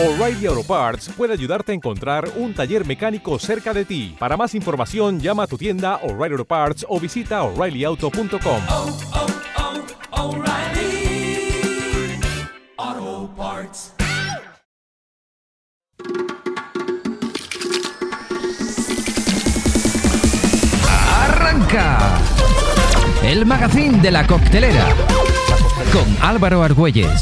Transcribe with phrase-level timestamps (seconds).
[0.00, 4.14] O'Reilly Auto Parts puede ayudarte a encontrar un taller mecánico cerca de ti.
[4.16, 8.62] Para más información, llama a tu tienda O'Reilly Auto Parts o visita oreillyauto.com.
[8.68, 8.96] oh,
[12.78, 13.94] oh, Parts.
[21.24, 22.20] ¡Arranca!
[23.24, 24.94] El magazine de la coctelera.
[25.92, 27.20] Con Álvaro Argüelles.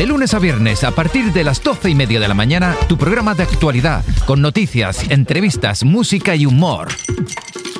[0.00, 2.96] De lunes a viernes, a partir de las doce y media de la mañana, tu
[2.96, 6.88] programa de actualidad, con noticias, entrevistas, música y humor.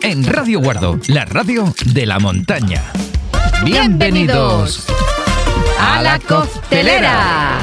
[0.02, 2.82] En Radio Guardo, la radio de la montaña.
[3.64, 4.86] Bienvenidos
[5.80, 7.58] a la costelera.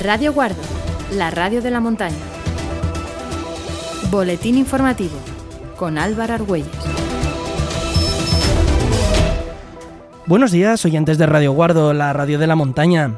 [0.00, 0.62] Radio Guardo,
[1.12, 2.33] la radio de la montaña.
[4.14, 5.16] Boletín informativo
[5.76, 6.70] con Álvaro Argüelles.
[10.26, 13.16] Buenos días, oyentes de Radio Guardo, la radio de la montaña.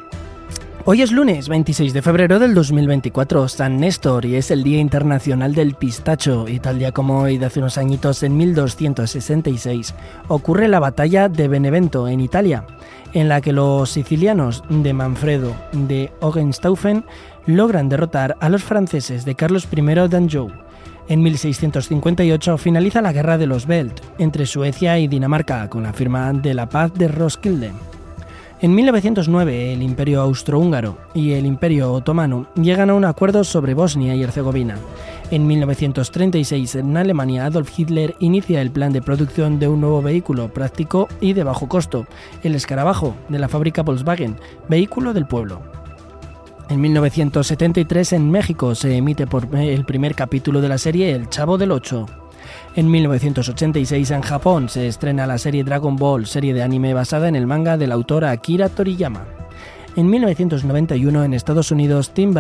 [0.87, 5.55] Hoy es lunes 26 de febrero del 2024, San Néstor, y es el Día Internacional
[5.55, 6.49] del Pistacho.
[6.49, 9.95] Y tal día como hoy, de hace unos añitos, en 1266,
[10.29, 12.65] ocurre la batalla de Benevento, en Italia,
[13.13, 17.05] en la que los sicilianos de Manfredo de Hohenstaufen
[17.45, 20.66] logran derrotar a los franceses de Carlos I d'Anjou.
[21.09, 26.33] En 1658 finaliza la Guerra de los Belt entre Suecia y Dinamarca con la firma
[26.33, 27.71] de la paz de Roskilde.
[28.61, 34.17] En 1909 el Imperio Austrohúngaro y el Imperio Otomano llegan a un acuerdo sobre Bosnia
[34.17, 34.79] y Herzegovina.
[35.31, 40.53] En 1936 en Alemania Adolf Hitler inicia el plan de producción de un nuevo vehículo
[40.53, 42.07] práctico y de bajo costo,
[42.43, 44.37] el escarabajo de la fábrica Volkswagen,
[44.69, 45.86] vehículo del pueblo.
[46.69, 51.59] En 1973 en México se emite por el primer capítulo de la serie El Chavo
[51.59, 52.07] del Ocho.
[52.75, 57.37] En 1986 en Japón se estrena la serie Dragon Ball, serie de anime basada en
[57.37, 59.27] el manga del autor Akira Toriyama.
[59.95, 62.35] En 1991 en Estados Unidos Tim,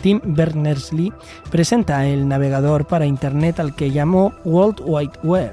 [0.00, 1.12] Tim Berners-Lee
[1.50, 5.52] presenta el navegador para Internet al que llamó World Wide Web.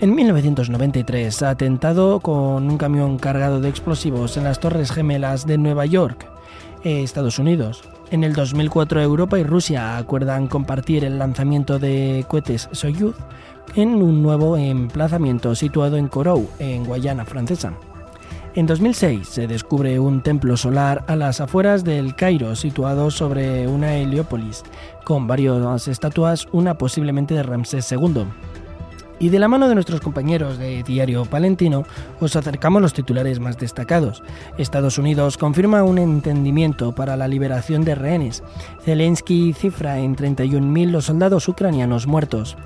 [0.00, 5.84] En 1993 atentado con un camión cargado de explosivos en las Torres Gemelas de Nueva
[5.84, 6.33] York.
[6.84, 7.82] Estados Unidos.
[8.10, 13.16] En el 2004 Europa y Rusia acuerdan compartir el lanzamiento de cohetes Soyuz
[13.74, 17.72] en un nuevo emplazamiento situado en Corou, en Guayana Francesa.
[18.54, 23.96] En 2006 se descubre un templo solar a las afueras del Cairo situado sobre una
[23.96, 24.62] heliópolis,
[25.02, 28.26] con varias estatuas, una posiblemente de Ramsés II.
[29.24, 31.84] Y de la mano de nuestros compañeros de Diario Palentino,
[32.20, 34.22] os acercamos los titulares más destacados.
[34.58, 38.42] Estados Unidos confirma un entendimiento para la liberación de rehenes.
[38.84, 42.58] Zelensky cifra en 31.000 los soldados ucranianos muertos.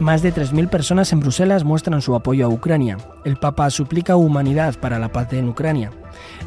[0.00, 2.98] Más de 3.000 personas en Bruselas muestran su apoyo a Ucrania.
[3.24, 5.92] El Papa suplica humanidad para la paz en Ucrania.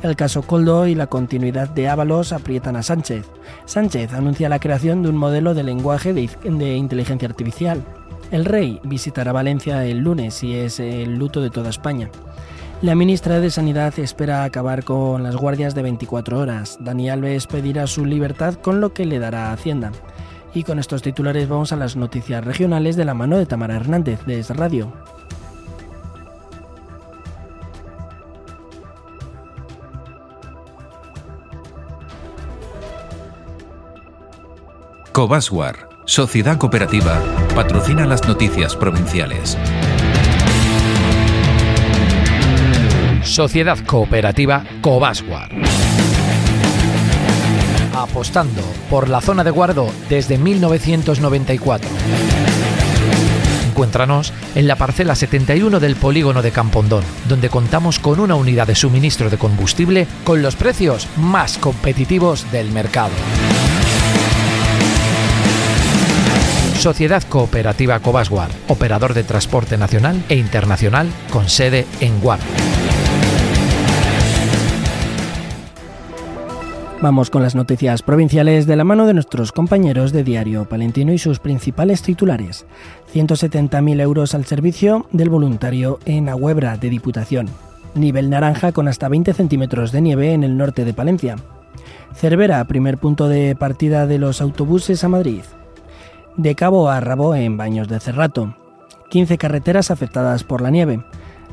[0.03, 3.25] El caso Coldo y la continuidad de Ábalos aprietan a Sánchez.
[3.65, 7.83] Sánchez anuncia la creación de un modelo de lenguaje de, de inteligencia artificial.
[8.31, 12.09] El rey visitará Valencia el lunes y es el luto de toda España.
[12.81, 16.77] La ministra de Sanidad espera acabar con las guardias de 24 horas.
[16.81, 19.91] Dani Alves pedirá su libertad con lo que le dará Hacienda.
[20.53, 24.25] Y con estos titulares vamos a las noticias regionales de la mano de Tamara Hernández
[24.25, 24.91] de Es Radio.
[35.15, 37.19] Cobaswar, Sociedad Cooperativa,
[37.55, 39.57] patrocina las noticias provinciales.
[43.23, 45.49] Sociedad Cooperativa Cobaswar.
[47.95, 51.89] Apostando por la zona de guardo desde 1994.
[53.69, 58.75] Encuéntranos en la parcela 71 del polígono de Campondón, donde contamos con una unidad de
[58.75, 63.11] suministro de combustible con los precios más competitivos del mercado.
[66.79, 72.39] Sociedad Cooperativa Cobasguar, operador de transporte nacional e internacional con sede en Guar.
[77.01, 81.17] Vamos con las noticias provinciales de la mano de nuestros compañeros de Diario Palentino y
[81.17, 82.65] sus principales titulares.
[83.13, 87.47] 170.000 euros al servicio del voluntario en Agüebra de Diputación.
[87.95, 91.35] Nivel naranja con hasta 20 centímetros de nieve en el norte de Palencia.
[92.13, 95.41] Cervera, primer punto de partida de los autobuses a Madrid.
[96.37, 98.55] De Cabo a Rabo en Baños de Cerrato.
[99.09, 101.01] 15 carreteras afectadas por la nieve.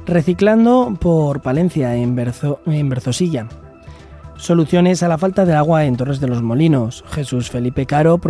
[0.06, 3.46] Reciclando por Palencia en, Berzo, en Berzosilla.
[4.37, 7.05] Soluciones a la falta de agua en Torres de los Molinos.
[7.12, 8.20] Jesús Felipe Caro,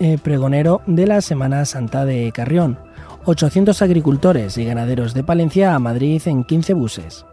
[0.00, 2.78] eh, pregonero de la Semana Santa de Carrión.
[3.24, 7.24] 800 agricultores y ganaderos de Palencia a Madrid en 15 buses.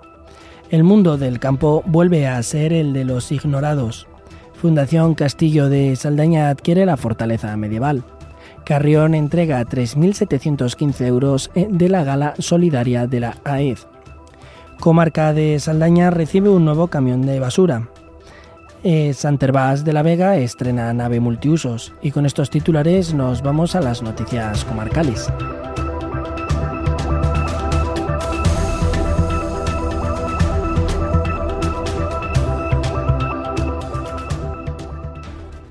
[0.69, 4.07] El mundo del campo vuelve a ser el de los ignorados.
[4.53, 8.05] Fundación Castillo de Saldaña adquiere la fortaleza medieval.
[8.65, 13.77] Carrión entrega 3.715 euros eh, de la gala solidaria de la AED.
[14.79, 17.89] Comarca de Saldaña recibe un nuevo camión de basura.
[18.83, 23.81] Eh, Santervás de la Vega estrena nave multiusos y con estos titulares nos vamos a
[23.81, 25.29] las noticias comarcales.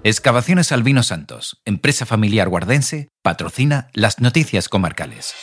[0.09, 5.35] Excavaciones Albino Santos, empresa familiar guardense, patrocina las noticias comarcales.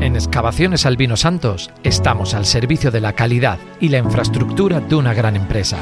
[0.00, 5.12] En Excavaciones Albino Santos estamos al servicio de la calidad y la infraestructura de una
[5.12, 5.76] gran empresa.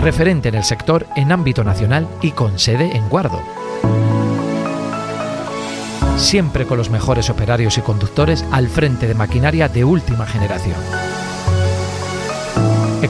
[0.00, 3.40] Referente en el sector en ámbito nacional y con sede en Guardo.
[6.16, 11.11] Siempre con los mejores operarios y conductores al frente de maquinaria de última generación.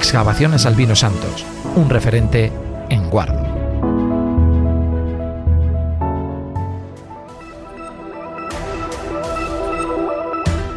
[0.03, 1.47] Excavaciones Albino Santos,
[1.77, 2.51] un referente
[2.91, 3.41] en Guardo.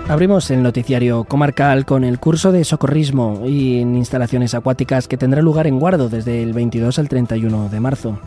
[0.08, 5.42] Abrimos el noticiario comarcal con el curso de socorrismo y en instalaciones acuáticas que tendrá
[5.42, 8.20] lugar en Guardo desde el 22 al 31 de marzo.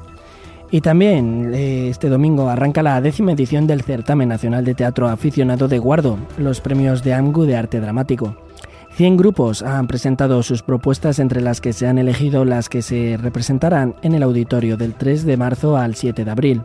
[0.72, 5.68] Y también eh, este domingo arranca la décima edición del Certamen Nacional de Teatro Aficionado
[5.68, 8.47] de Guardo, los premios de AMGU de Arte Dramático.
[8.98, 13.16] 100 grupos han presentado sus propuestas entre las que se han elegido las que se
[13.16, 16.62] representarán en el auditorio del 3 de marzo al 7 de abril.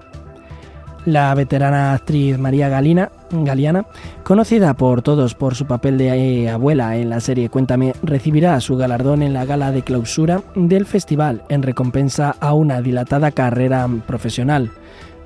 [1.05, 3.85] La veterana actriz María Galina, Galiana,
[4.23, 8.77] conocida por todos por su papel de eh, abuela en la serie Cuéntame, recibirá su
[8.77, 14.71] galardón en la gala de clausura del festival en recompensa a una dilatada carrera profesional.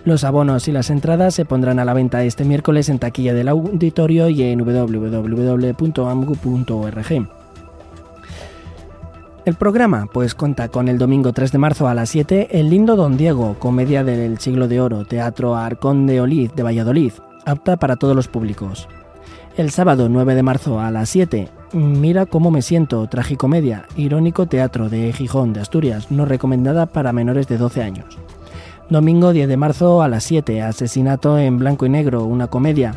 [0.08, 3.50] Los abonos y las entradas se pondrán a la venta este miércoles en taquilla del
[3.50, 5.68] auditorio y en www.amgu.org.
[9.44, 12.96] El programa pues cuenta con el domingo 3 de marzo a las 7 El lindo
[12.96, 17.12] Don Diego, comedia del siglo de oro, Teatro Arcón de Oliz de Valladolid,
[17.46, 18.88] apta para todos los públicos.
[19.58, 24.88] El sábado 9 de marzo a las 7 Mira cómo me siento, tragicomedia, irónico teatro
[24.88, 28.18] de Gijón de Asturias, no recomendada para menores de 12 años.
[28.90, 32.94] Domingo 10 de marzo a las 7 Asesinato en blanco y negro, una comedia.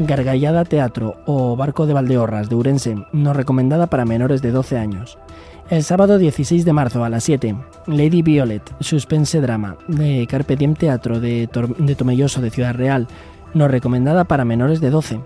[0.00, 5.16] Gargallada Teatro o Barco de Valdeorras de Urense, no recomendada para menores de 12 años.
[5.70, 7.54] El sábado 16 de marzo a las 7,
[7.86, 11.48] Lady Violet, suspense drama, de Carpe Diem Teatro de,
[11.78, 13.06] de Tomelloso de Ciudad Real,
[13.54, 15.20] no recomendada para menores de 12.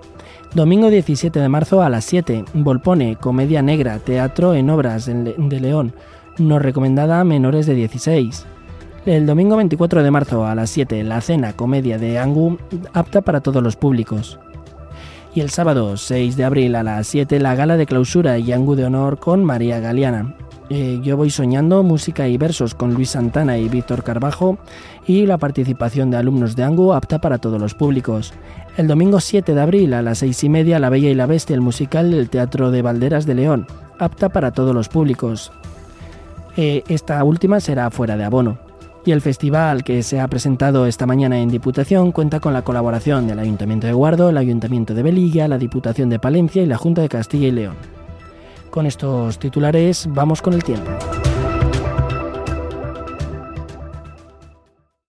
[0.55, 5.94] Domingo 17 de marzo a las 7, Volpone, comedia negra, teatro en obras de León,
[6.37, 8.47] no recomendada a menores de 16.
[9.04, 12.58] El domingo 24 de marzo a las 7, La Cena, comedia de Angu,
[12.93, 14.38] apta para todos los públicos
[15.34, 18.75] y el sábado 6 de abril a las 7 la gala de clausura y Angu
[18.75, 20.34] de honor con María Galeana.
[20.69, 24.58] Eh, yo voy soñando música y versos con Luis Santana y Víctor Carbajo
[25.06, 28.32] y la participación de alumnos de Angu apta para todos los públicos.
[28.76, 31.54] El domingo 7 de abril a las 6 y media La Bella y la Bestia,
[31.54, 33.66] el musical del Teatro de Valderas de León,
[33.99, 35.52] apta para todos los públicos.
[36.56, 38.72] Eh, esta última será fuera de abono.
[39.04, 43.26] Y el festival que se ha presentado esta mañana en Diputación cuenta con la colaboración
[43.26, 47.02] del Ayuntamiento de Guardo, el Ayuntamiento de Belilla, la Diputación de Palencia y la Junta
[47.02, 47.75] de Castilla y León.
[48.71, 50.90] Con estos titulares vamos con el tiempo.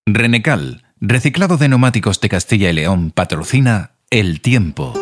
[0.07, 4.93] Renecal, reciclado de neumáticos de Castilla y León, patrocina El Tiempo.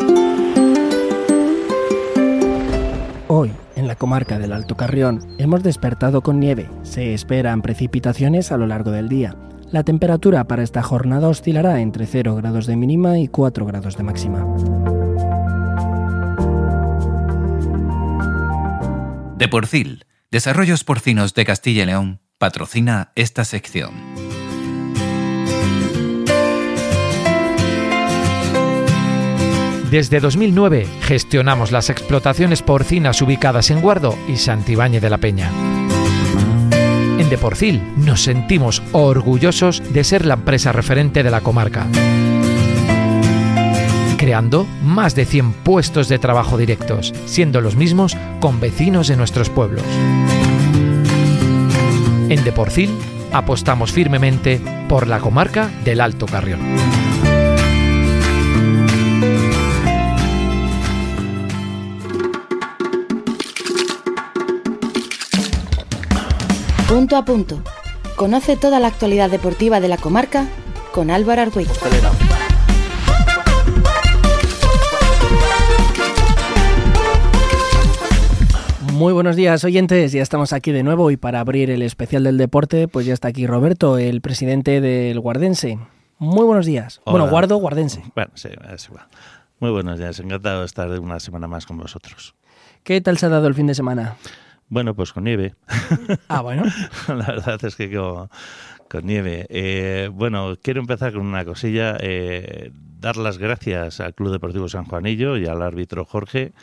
[3.27, 6.69] Hoy, en la comarca del Alto Carrión, hemos despertado con nieve.
[6.83, 9.35] Se esperan precipitaciones a lo largo del día.
[9.71, 14.03] La temperatura para esta jornada oscilará entre 0 grados de mínima y 4 grados de
[14.03, 14.45] máxima.
[19.37, 23.91] De Porcil, Desarrollos Porcinos de Castilla y León, patrocina esta sección.
[29.91, 35.51] Desde 2009 gestionamos las explotaciones porcinas ubicadas en Guardo y Santibáñez de la Peña.
[37.19, 41.87] En Deporcil nos sentimos orgullosos de ser la empresa referente de la comarca,
[44.15, 49.49] creando más de 100 puestos de trabajo directos, siendo los mismos con vecinos de nuestros
[49.49, 49.83] pueblos.
[52.29, 52.91] En Deporcil
[53.33, 56.61] apostamos firmemente por la comarca del Alto Carrión.
[66.91, 67.63] Punto a punto,
[68.17, 70.49] Conoce toda la actualidad deportiva de la comarca
[70.91, 71.79] con Álvaro Argüelles.
[78.91, 80.11] Muy buenos días, oyentes.
[80.11, 83.29] Ya estamos aquí de nuevo y para abrir el especial del deporte, pues ya está
[83.29, 85.79] aquí Roberto, el presidente del Guardense.
[86.17, 86.99] Muy buenos días.
[87.05, 87.19] Hola.
[87.19, 88.03] Bueno, Guardo, Guardense.
[88.15, 89.05] Bueno, sí, es igual.
[89.61, 92.35] Muy buenos días, encantado de estar una semana más con vosotros.
[92.83, 94.17] ¿Qué tal se ha dado el fin de semana?
[94.71, 95.53] Bueno, pues con nieve.
[96.29, 96.63] Ah, bueno.
[97.09, 98.29] La verdad es que con,
[98.89, 99.45] con nieve.
[99.49, 101.97] Eh, bueno, quiero empezar con una cosilla.
[101.99, 106.53] eh, dar las gracias al Club Deportivo San Juanillo y al árbitro Jorge,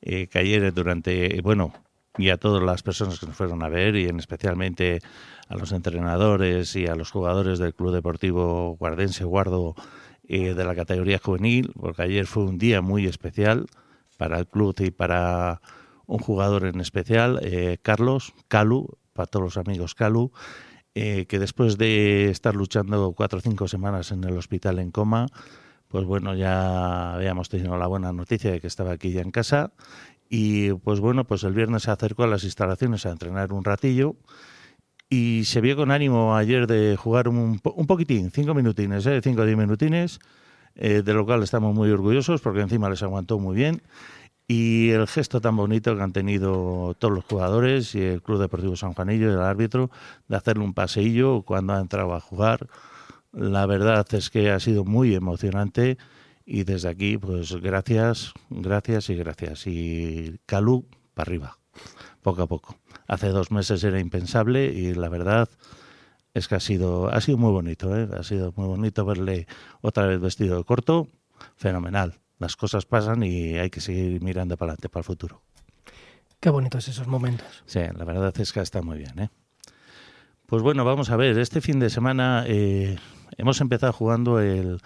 [0.00, 1.72] eh, que ayer durante, bueno,
[2.16, 5.00] y a todas las personas que nos fueron a ver, y en especialmente
[5.48, 9.74] a los entrenadores y a los jugadores del Club Deportivo Guardense Guardo
[10.28, 13.66] eh, de la categoría juvenil, porque ayer fue un día muy especial
[14.18, 15.60] para el club y para
[16.06, 20.32] un jugador en especial, eh, Carlos Calu, para todos los amigos Calu,
[20.94, 25.26] eh, que después de estar luchando cuatro o cinco semanas en el hospital en coma,
[25.88, 29.72] pues bueno, ya habíamos tenido la buena noticia de que estaba aquí ya en casa
[30.28, 34.16] y pues bueno, pues el viernes se acercó a las instalaciones a entrenar un ratillo
[35.08, 39.20] y se vio con ánimo ayer de jugar un, un poquitín, cinco minutines, ¿eh?
[39.22, 40.18] cinco o diez minutines,
[40.74, 43.80] de lo cual estamos muy orgullosos porque encima les aguantó muy bien.
[44.48, 48.76] Y el gesto tan bonito que han tenido todos los jugadores y el Club Deportivo
[48.76, 49.90] San Juanillo y el árbitro
[50.28, 52.68] de hacerle un paseillo cuando ha entrado a jugar,
[53.32, 55.98] la verdad es que ha sido muy emocionante
[56.44, 59.66] y desde aquí, pues gracias, gracias y gracias.
[59.66, 61.58] Y Calú para arriba,
[62.22, 62.78] poco a poco.
[63.08, 65.48] Hace dos meses era impensable y la verdad
[66.34, 68.08] es que ha sido, ha sido muy bonito, ¿eh?
[68.16, 69.48] ha sido muy bonito verle
[69.80, 71.08] otra vez vestido de corto,
[71.56, 72.20] fenomenal.
[72.38, 75.42] Las cosas pasan y hay que seguir mirando para adelante, para el futuro.
[76.40, 77.64] Qué bonitos esos momentos.
[77.66, 79.30] Sí, la verdad es que está muy bien, ¿eh?
[80.46, 82.96] Pues bueno, vamos a ver, este fin de semana eh,
[83.36, 84.80] hemos empezado jugando el,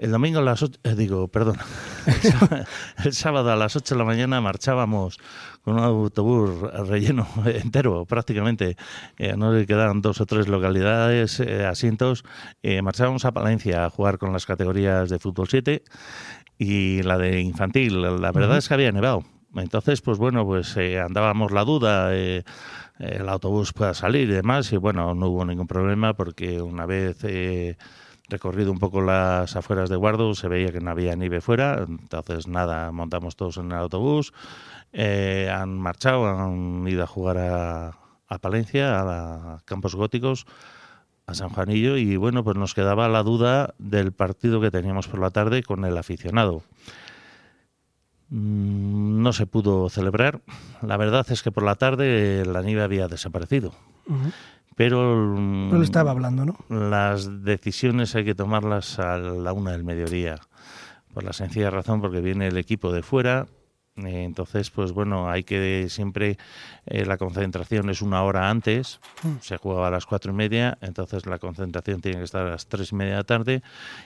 [0.00, 1.56] el domingo a las 8, digo, perdón,
[2.06, 2.64] el sábado,
[3.04, 5.18] el sábado a las 8 de la mañana marchábamos
[5.62, 8.76] con un autobús relleno entero prácticamente,
[9.18, 12.24] eh, no le quedaban dos o tres localidades, eh, asientos,
[12.62, 15.84] eh, marchábamos a Palencia a jugar con las categorías de fútbol 7
[16.58, 19.24] y la de infantil, la verdad es que había nevado.
[19.56, 22.44] Entonces, pues bueno, pues eh, andábamos la duda, eh,
[22.98, 27.18] el autobús pueda salir y demás, y bueno, no hubo ningún problema porque una vez
[27.24, 27.76] eh,
[28.30, 32.46] recorrido un poco las afueras de Guardo se veía que no había nieve fuera, entonces
[32.46, 34.32] nada, montamos todos en el autobús,
[34.92, 40.46] eh, han marchado, han ido a jugar a, a Palencia, a, Campos Góticos,
[41.26, 45.20] a San Juanillo, y bueno, pues nos quedaba la duda del partido que teníamos por
[45.20, 46.62] la tarde con el aficionado.
[48.30, 50.40] Mm, No se pudo celebrar.
[50.80, 53.74] La verdad es que por la tarde la nieve había desaparecido.
[54.80, 56.56] Pero No lo estaba hablando, ¿no?
[56.70, 60.36] las decisiones hay que tomarlas a la una del mediodía.
[61.12, 63.46] Por la sencilla razón porque viene el equipo de fuera.
[63.96, 66.38] Eh, Entonces, pues bueno, hay que siempre,
[66.86, 69.00] eh, la concentración es una hora antes,
[69.40, 72.66] se juega a las cuatro y media, entonces la concentración tiene que estar a las
[72.66, 73.62] tres y media de la tarde,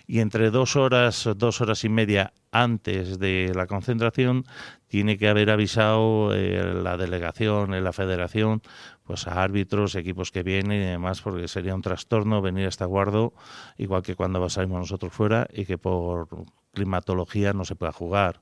[0.07, 4.45] y entre dos horas, dos horas y media antes de la concentración,
[4.87, 8.63] tiene que haber avisado eh, la delegación, la federación,
[9.03, 13.35] pues a árbitros, equipos que vienen y demás, porque sería un trastorno venir hasta Guardo,
[13.77, 16.29] igual que cuando salimos nosotros fuera, y que por
[16.73, 18.41] climatología no se pueda jugar.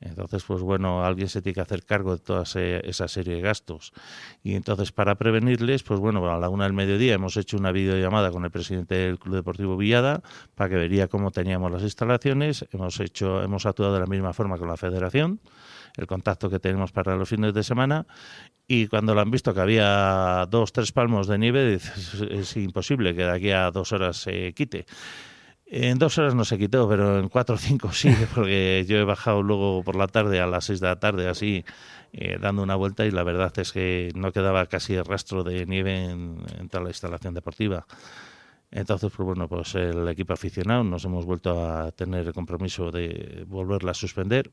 [0.00, 3.92] Entonces, pues bueno, alguien se tiene que hacer cargo de toda esa serie de gastos.
[4.42, 8.30] Y entonces, para prevenirles, pues bueno, a la una del mediodía hemos hecho una videollamada
[8.30, 10.22] con el presidente del Club Deportivo Villada
[10.54, 12.66] para que vería cómo teníamos las instalaciones.
[12.72, 15.40] Hemos hecho, hemos actuado de la misma forma con la federación,
[15.96, 18.06] el contacto que tenemos para los fines de semana.
[18.68, 21.80] Y cuando lo han visto que había dos, tres palmos de nieve,
[22.30, 24.86] es imposible que de aquí a dos horas se quite.
[25.70, 29.04] En dos horas no se quitó, pero en cuatro o cinco sí, porque yo he
[29.04, 31.64] bajado luego por la tarde, a las seis de la tarde, así,
[32.12, 36.04] eh, dando una vuelta, y la verdad es que no quedaba casi rastro de nieve
[36.04, 37.86] en, en toda la instalación deportiva.
[38.70, 43.44] Entonces, pues bueno, pues el equipo aficionado nos hemos vuelto a tener el compromiso de
[43.46, 44.50] volverla a suspender.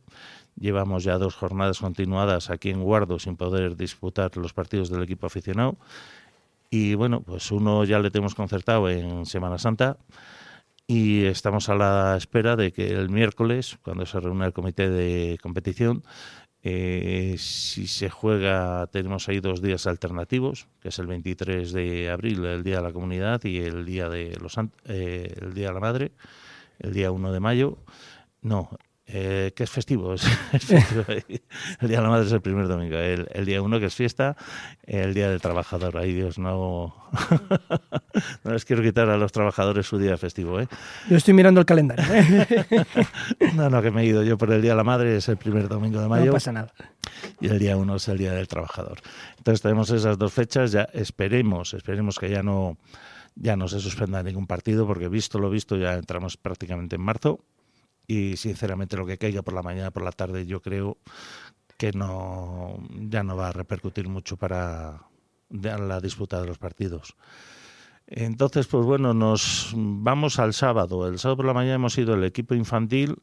[0.57, 5.27] Llevamos ya dos jornadas continuadas aquí en Guardo sin poder disputar los partidos del equipo
[5.27, 5.77] aficionado.
[6.69, 9.97] Y bueno, pues uno ya le tenemos concertado en Semana Santa
[10.87, 15.37] y estamos a la espera de que el miércoles, cuando se reúne el comité de
[15.41, 16.03] competición,
[16.67, 22.43] eh, si se juega, tenemos ahí dos días alternativos, que es el 23 de abril,
[22.45, 25.79] el Día de la Comunidad, y el Día de los eh, el Día de la
[25.79, 26.11] Madre,
[26.79, 27.77] el día 1 de mayo.
[28.41, 28.69] No,
[29.07, 31.03] eh, que es festivo, es, es festivo.
[31.07, 32.97] El Día de la Madre es el primer domingo.
[32.97, 34.35] El, el día uno, que es fiesta,
[34.83, 35.97] el Día del Trabajador.
[35.97, 36.95] Ay, Dios, no.
[38.43, 40.67] no les quiero quitar a los trabajadores su día festivo, ¿eh?
[41.07, 42.05] Yo estoy mirando el calendario.
[42.13, 42.85] ¿eh?
[43.53, 45.37] No, no, que me he ido yo por el Día de la Madre, es el
[45.37, 46.25] primer domingo de mayo.
[46.25, 46.73] No pasa nada.
[47.39, 48.99] y el día uno es el día del trabajador.
[49.37, 52.77] Entonces tenemos esas dos fechas, ya esperemos, esperemos que ya no
[53.35, 57.41] ya no se suspenda ningún partido, porque visto lo visto ya entramos prácticamente en marzo
[58.07, 60.97] y sinceramente lo que caiga por la mañana, por la tarde, yo creo
[61.77, 65.01] que no ya no va a repercutir mucho para
[65.49, 67.15] la disputa de los partidos.
[68.07, 71.07] Entonces, pues bueno, nos vamos al sábado.
[71.07, 73.15] El sábado por la mañana hemos ido el equipo infantil,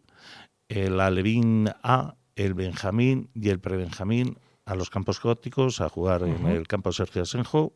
[0.69, 6.47] el Alevín A, el Benjamín y el Prebenjamín a los campos góticos a jugar en
[6.47, 7.73] el campo Sergio Asenjo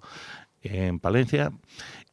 [0.62, 1.52] en Palencia.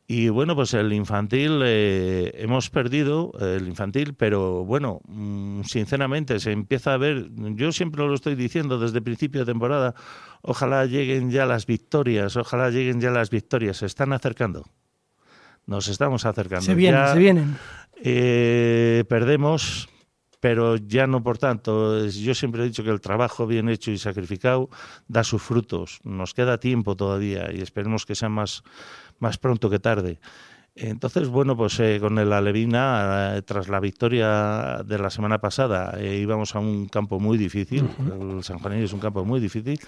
[0.05, 6.51] Y bueno, pues el infantil eh, hemos perdido el infantil, pero bueno, mm, sinceramente se
[6.51, 9.95] empieza a ver, yo siempre lo estoy diciendo desde principio de temporada,
[10.41, 14.65] ojalá lleguen ya las victorias, ojalá lleguen ya las victorias, se están acercando.
[15.65, 16.65] Nos estamos acercando.
[16.65, 17.57] Se vienen, Ya, se vienen.
[18.03, 19.87] eh, perdemos,
[20.41, 22.05] pero ya no por tanto.
[22.07, 24.69] Yo siempre he dicho que el trabajo bien hecho y sacrificado
[25.07, 26.01] da sus frutos.
[26.03, 28.63] Nos queda tiempo todavía y esperemos que sea más,
[29.23, 30.19] más pronto que tarde.
[30.75, 35.93] Entonces, bueno, pues eh, con el Alevina, eh, tras la victoria de la semana pasada,
[35.99, 37.87] eh, íbamos a un campo muy difícil.
[38.11, 39.79] El San Juanillo es un campo muy difícil.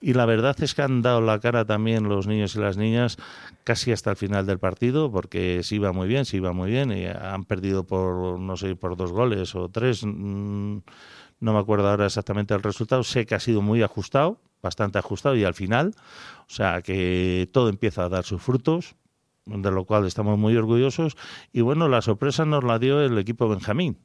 [0.00, 3.18] Y la verdad es que han dado la cara también los niños y las niñas
[3.62, 6.90] casi hasta el final del partido, porque se iba muy bien, se iba muy bien.
[6.90, 10.02] Y han perdido por, no sé, por dos goles o tres.
[10.04, 10.78] mm,
[11.38, 13.04] No me acuerdo ahora exactamente el resultado.
[13.04, 15.36] Sé que ha sido muy ajustado, bastante ajustado.
[15.36, 15.94] Y al final,
[16.40, 18.94] o sea, que todo empieza a dar sus frutos
[19.44, 21.16] de lo cual estamos muy orgullosos.
[21.52, 23.98] Y bueno, la sorpresa nos la dio el equipo Benjamín,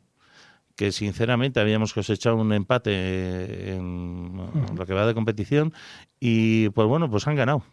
[0.76, 4.36] que sinceramente habíamos cosechado un empate en
[4.76, 5.74] lo que va de competición
[6.20, 7.64] y pues bueno, pues han ganado.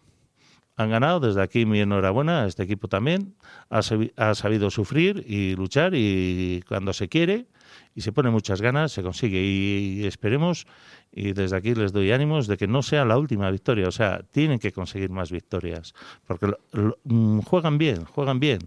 [0.77, 3.37] Han ganado, desde aquí mi enhorabuena a este equipo también.
[3.71, 7.47] Ha, sabi- ha sabido sufrir y luchar y cuando se quiere
[7.95, 9.41] y se pone muchas ganas, se consigue.
[9.43, 10.67] Y, esperemos,
[11.13, 13.87] y desde aquí les doy ánimos de que no sea la última victoria.
[13.89, 15.95] O sea, tienen que conseguir más victorias,
[16.27, 16.53] porque
[17.05, 18.59] mm, juegan bien, juegan bien.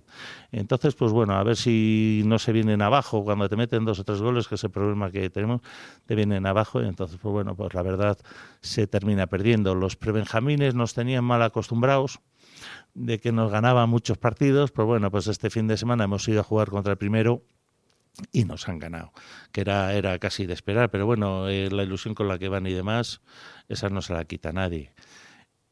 [0.51, 4.03] Entonces, pues bueno, a ver si no se vienen abajo cuando te meten dos o
[4.03, 5.61] tres goles, que es el problema que tenemos,
[6.05, 6.81] te vienen abajo.
[6.81, 8.17] Y entonces, pues bueno, pues la verdad
[8.61, 9.75] se termina perdiendo.
[9.75, 12.19] Los prebenjamines nos tenían mal acostumbrados
[12.93, 16.39] de que nos ganaban muchos partidos, pues bueno, pues este fin de semana hemos ido
[16.39, 17.43] a jugar contra el primero
[18.31, 19.11] y nos han ganado,
[19.51, 22.67] que era, era casi de esperar, pero bueno, eh, la ilusión con la que van
[22.67, 23.21] y demás,
[23.69, 24.93] esa no se la quita nadie.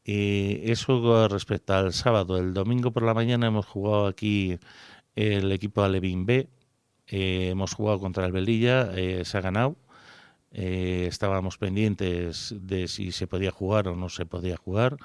[0.04, 2.38] Y eso respecto al sábado.
[2.38, 4.58] El domingo por la mañana hemos jugado aquí
[5.16, 6.48] el equipo Alevín B,
[7.08, 9.76] eh, hemos jugado contra el Velilla, eh, se ha ganado.
[10.52, 14.96] Estábamos pendientes de si se podía jugar o no se podía jugar.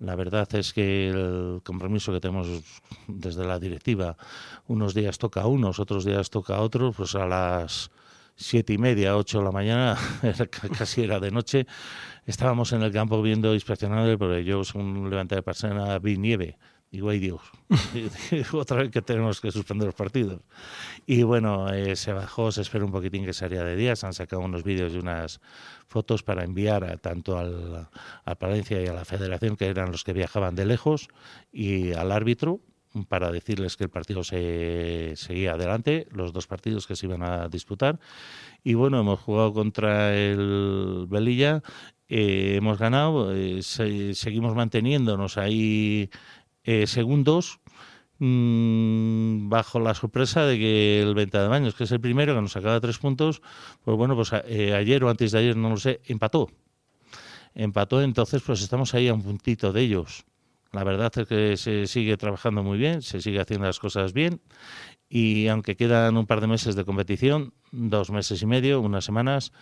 [0.00, 2.48] La verdad es que el compromiso que tenemos
[3.06, 4.16] desde la directiva,
[4.66, 7.90] unos días toca a unos, otros días toca a otros, pues a las
[8.34, 9.98] siete y media, ocho de la mañana,
[10.78, 11.66] casi era de noche,
[12.24, 16.56] estábamos en el campo viendo, inspeccionando, porque yo, según levanta de persona, vi nieve.
[16.90, 17.40] Digo, ay Dios,
[18.52, 20.40] otra vez que tenemos que suspender los partidos.
[21.06, 24.12] Y bueno, eh, se bajó, se espera un poquitín que sería de día, se han
[24.12, 25.40] sacado unos vídeos y unas
[25.86, 27.88] fotos para enviar a, tanto al,
[28.24, 31.06] a Palencia y a la Federación, que eran los que viajaban de lejos,
[31.52, 32.60] y al árbitro,
[33.08, 37.46] para decirles que el partido se seguía adelante, los dos partidos que se iban a
[37.48, 38.00] disputar.
[38.64, 41.62] Y bueno, hemos jugado contra el Velilla,
[42.08, 46.10] eh, hemos ganado, eh, se- seguimos manteniéndonos ahí
[46.64, 47.60] eh, segundos,
[48.18, 52.40] mm, bajo la sorpresa de que el Venta de Baños, que es el primero, que
[52.40, 53.42] nos acaba tres puntos,
[53.84, 56.48] pues bueno, pues eh, ayer o antes de ayer, no lo sé, empató.
[57.54, 60.24] Empató, entonces pues estamos ahí a un puntito de ellos.
[60.72, 64.40] La verdad es que se sigue trabajando muy bien, se sigue haciendo las cosas bien
[65.08, 69.52] y aunque quedan un par de meses de competición, dos meses y medio, unas semanas,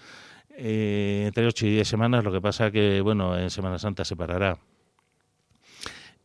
[0.51, 4.17] eh, entre ocho y diez semanas, lo que pasa que, bueno, en Semana Santa se
[4.17, 4.59] parará.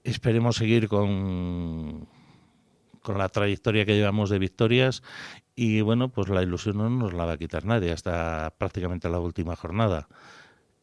[0.03, 2.07] Esperemos seguir con,
[3.01, 5.03] con la trayectoria que llevamos de victorias
[5.55, 9.19] y, bueno, pues la ilusión no nos la va a quitar nadie hasta prácticamente la
[9.19, 10.07] última jornada.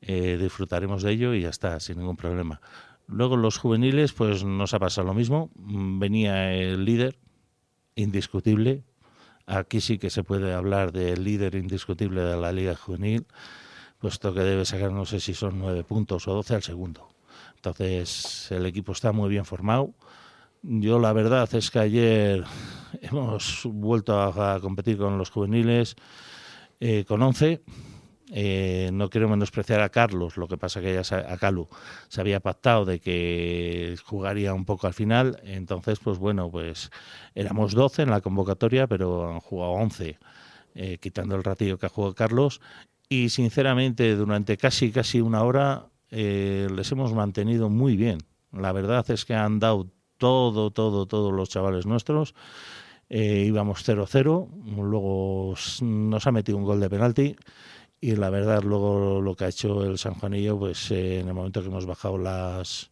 [0.00, 2.61] Eh, disfrutaremos de ello y ya está, sin ningún problema.
[3.06, 5.50] Luego los juveniles, pues nos ha pasado lo mismo.
[5.56, 7.18] Venía el líder,
[7.96, 8.85] indiscutible.
[9.46, 13.26] Aquí sí que se puede hablar del líder indiscutible de la Liga Juvenil,
[13.98, 17.09] puesto que debe sacar, no sé si son nueve puntos o doce al segundo.
[17.61, 19.94] Entonces, el equipo está muy bien formado.
[20.62, 22.44] Yo la verdad es que ayer
[23.03, 25.96] hemos vuelto a, a competir con los juveniles.
[26.81, 27.62] eh, con 11.
[28.33, 31.68] Eh, no quiero menospreciar a Carlos, lo que pasa que ya a Calu
[32.09, 36.90] se había pactado de que jugaría un poco al final, entonces pues bueno, pues
[37.35, 40.18] éramos 12 en la convocatoria, pero han jugado 11,
[40.77, 42.61] eh, quitando el ratillo que ha jugado Carlos,
[43.09, 48.18] y sinceramente durante casi casi una hora eh, les hemos mantenido muy bien.
[48.53, 52.35] La verdad es que han dado todo, todo, todos los chavales nuestros.
[53.09, 57.37] Eh, íbamos 0-0, luego nos ha metido un gol de penalti
[58.01, 61.35] y la verdad luego lo que ha hecho el San Juanillo, pues eh, en el
[61.35, 62.90] momento que hemos bajado las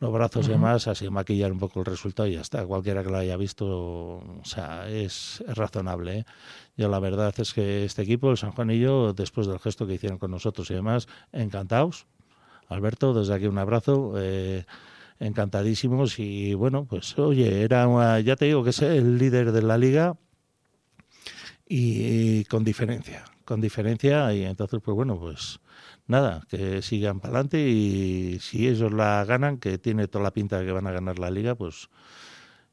[0.00, 2.64] los brazos y demás, ha sido maquillar un poco el resultado y ya está.
[2.64, 6.20] Cualquiera que lo haya visto, o sea, es, es razonable.
[6.20, 6.24] ¿eh?
[6.74, 10.18] Yo la verdad es que este equipo, el San Juanillo, después del gesto que hicieron
[10.18, 12.06] con nosotros y demás, encantados.
[12.70, 14.14] Alberto, desde aquí un abrazo.
[14.16, 14.64] eh,
[15.20, 19.76] encantadísimos y bueno, pues oye, era ya te digo que es el líder de la
[19.78, 20.16] liga
[21.68, 25.60] y, con diferencia, con diferencia y entonces pues bueno, pues
[26.06, 30.58] nada, que sigan para adelante y si ellos la ganan, que tiene toda la pinta
[30.58, 31.90] de que van a ganar la liga, pues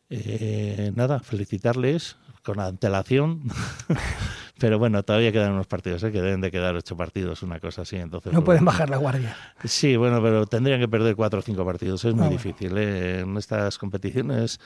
[0.09, 3.43] eh, nada, felicitarles con antelación.
[4.59, 6.11] Pero bueno, todavía quedan unos partidos, ¿eh?
[6.11, 7.95] que deben de quedar ocho partidos, una cosa así.
[7.97, 8.71] Entonces, No pues, pueden bueno.
[8.71, 9.37] bajar la guardia.
[9.65, 12.03] Sí, bueno, pero tendrían que perder cuatro o cinco partidos.
[12.05, 13.19] Es muy Ah, difícil ¿eh?
[13.19, 14.59] en estas competiciones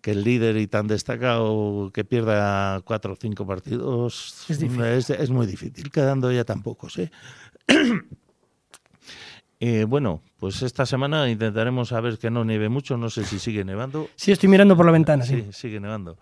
[0.00, 4.84] que el líder y tan destacado que pierda cuatro o cinco partidos Es difícil.
[4.84, 6.98] es, es muy difícil, quedando ya tan pocos.
[6.98, 7.10] ¿eh?
[9.60, 12.98] Eh, bueno, pues esta semana intentaremos saber que no nieve mucho.
[12.98, 14.10] No sé si sigue nevando.
[14.14, 15.42] Sí, estoy mirando por la ventana, sí.
[15.42, 16.18] Sí, sigue nevando.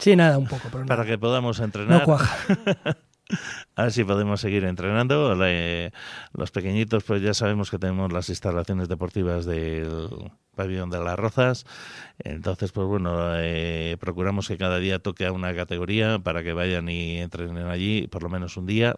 [0.00, 2.00] Sí, nada, un poco, pero Para no, que podamos entrenar.
[2.00, 2.36] no cuaja.
[3.76, 5.36] A ver si podemos seguir entrenando.
[5.36, 5.92] Le-
[6.32, 11.64] los pequeñitos, pues ya sabemos que tenemos las instalaciones deportivas del pabellón de las Rozas.
[12.18, 16.88] Entonces, pues bueno, eh, procuramos que cada día toque a una categoría para que vayan
[16.88, 18.96] y entrenen allí por lo menos un día.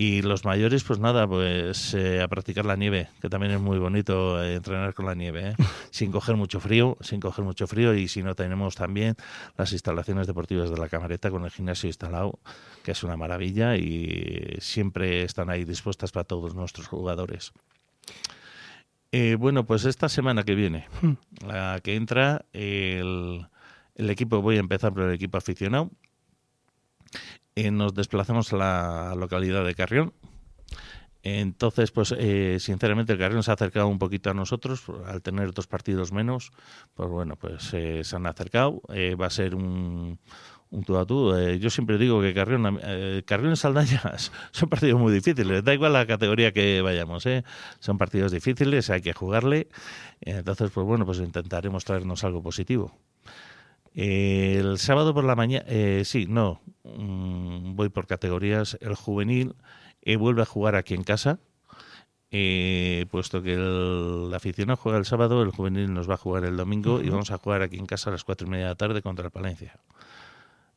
[0.00, 3.80] Y los mayores, pues nada, pues eh, a practicar la nieve, que también es muy
[3.80, 5.54] bonito eh, entrenar con la nieve, ¿eh?
[5.90, 7.92] sin coger mucho frío, sin coger mucho frío.
[7.94, 9.16] Y si no, tenemos también
[9.56, 12.38] las instalaciones deportivas de la camareta con el gimnasio instalado,
[12.84, 17.52] que es una maravilla y siempre están ahí dispuestas para todos nuestros jugadores.
[19.10, 20.86] Eh, bueno, pues esta semana que viene,
[21.44, 23.48] la que entra, el,
[23.96, 25.90] el equipo, voy a empezar por el equipo aficionado.
[27.58, 30.12] Eh, nos desplazamos a la localidad de Carrión.
[31.24, 35.52] Entonces, pues eh, sinceramente el Carrión se ha acercado un poquito a nosotros al tener
[35.52, 36.52] dos partidos menos.
[36.94, 38.80] Pues bueno, pues eh, se han acercado.
[38.94, 40.20] Eh, va a ser un,
[40.70, 41.36] un tú a tú.
[41.58, 42.80] Yo siempre digo que Carrión,
[43.26, 44.02] Carrión y Saldaña
[44.52, 45.64] son partidos muy difíciles.
[45.64, 47.42] Da igual la categoría que vayamos, ¿eh?
[47.80, 49.66] son partidos difíciles, hay que jugarle.
[50.20, 52.94] Entonces, pues bueno, pues intentaremos traernos algo positivo.
[54.00, 58.78] Eh, el sábado por la mañana, eh, sí, no, mm, voy por categorías.
[58.80, 59.56] El juvenil
[60.02, 61.40] eh, vuelve a jugar aquí en casa,
[62.30, 66.56] eh, puesto que el, aficionado juega el sábado, el juvenil nos va a jugar el
[66.56, 68.76] domingo y vamos a jugar aquí en casa a las cuatro y media de la
[68.76, 69.80] tarde contra el Palencia.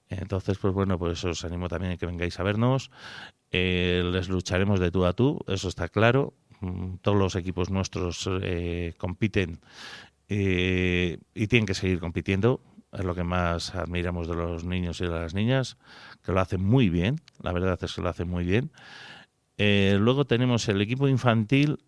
[0.09, 2.89] Entonces, pues bueno, pues os animo también a que vengáis a vernos.
[3.51, 6.33] Eh, les lucharemos de tú a tú, eso está claro.
[6.59, 8.27] Mm, Todos los equipos nuestros
[8.97, 9.59] compiten
[10.27, 12.61] eh, y tienen que seguir compitiendo.
[12.91, 15.77] Es lo que más admiramos de los niños y de las niñas,
[16.23, 17.21] que lo hacen muy bien.
[17.41, 18.71] La verdad es que lo hacen muy bien.
[19.57, 21.79] Eh, luego tenemos el equipo infantil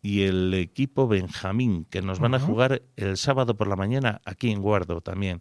[0.00, 4.50] y el equipo Benjamín, que nos van a jugar el sábado por la mañana aquí
[4.50, 5.40] en Guardo también.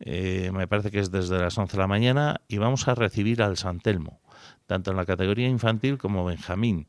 [0.00, 3.42] Eh, me parece que es desde las 11 de la mañana y vamos a recibir
[3.42, 4.20] al San Telmo,
[4.66, 6.88] tanto en la categoría infantil como Benjamín.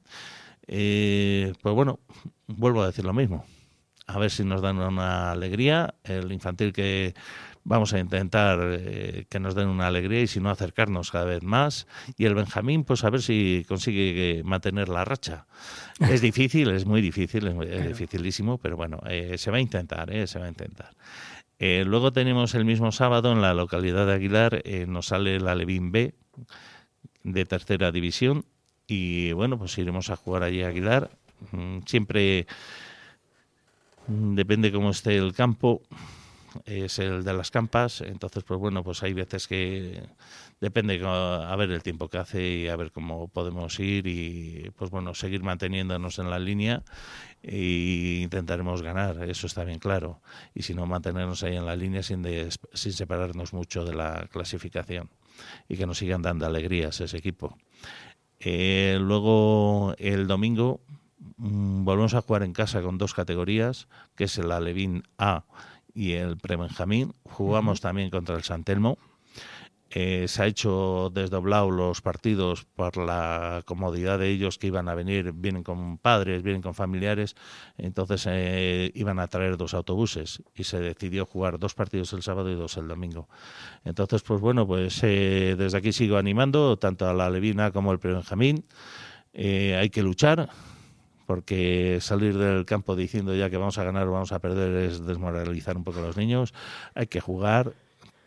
[0.67, 1.99] Eh, pues bueno,
[2.47, 3.45] vuelvo a decir lo mismo.
[4.05, 5.95] A ver si nos dan una alegría.
[6.03, 7.13] El infantil que
[7.63, 11.41] vamos a intentar eh, que nos den una alegría y si no acercarnos cada vez
[11.43, 11.87] más.
[12.17, 15.45] Y el Benjamín, pues a ver si consigue eh, mantener la racha.
[16.01, 19.61] Es difícil, es muy difícil, es, muy- es dificilísimo, pero bueno, eh, se va a
[19.61, 20.89] intentar, eh, se va a intentar.
[21.59, 26.13] Luego tenemos el mismo sábado en la localidad de Aguilar, nos sale la Levín B
[27.23, 28.43] de tercera división
[28.85, 31.09] y bueno, pues iremos a jugar allí a Aguilar.
[31.53, 32.47] Mm, Siempre
[34.07, 35.81] depende cómo esté el campo,
[36.65, 40.03] es el de las campas, entonces pues bueno, pues hay veces que
[40.61, 44.91] depende a ver el tiempo que hace y a ver cómo podemos ir y pues
[44.91, 46.83] bueno, seguir manteniéndonos en la línea
[47.41, 50.21] e intentaremos ganar, eso está bien claro.
[50.53, 54.27] Y si no, mantenernos ahí en la línea sin, des- sin separarnos mucho de la
[54.31, 55.09] clasificación
[55.67, 57.57] y que nos sigan dando alegrías ese equipo.
[58.39, 60.95] Eh, luego el domingo mm,
[61.37, 65.45] volvemos a jugar en casa con dos categorías, que es el Alevín A
[65.93, 67.13] y el Prebenjamín.
[67.23, 68.97] Jugamos también contra el San Telmo.
[69.95, 74.95] eh, se ha hecho desdoblado los partidos por la comodidad de ellos que iban a
[74.95, 77.35] venir, vienen con padres, vienen con familiares,
[77.77, 82.49] entonces eh, iban a traer dos autobuses y se decidió jugar dos partidos el sábado
[82.49, 83.29] y dos el domingo.
[83.85, 87.97] Entonces, pues bueno, pues eh, desde aquí sigo animando tanto a la Levina como al
[87.97, 88.65] Benjamín.
[89.31, 90.49] Eh, hay que luchar,
[91.25, 95.05] porque salir del campo diciendo ya que vamos a ganar o vamos a perder es
[95.05, 96.53] desmoralizar un poco a los niños.
[96.95, 97.73] Hay que jugar,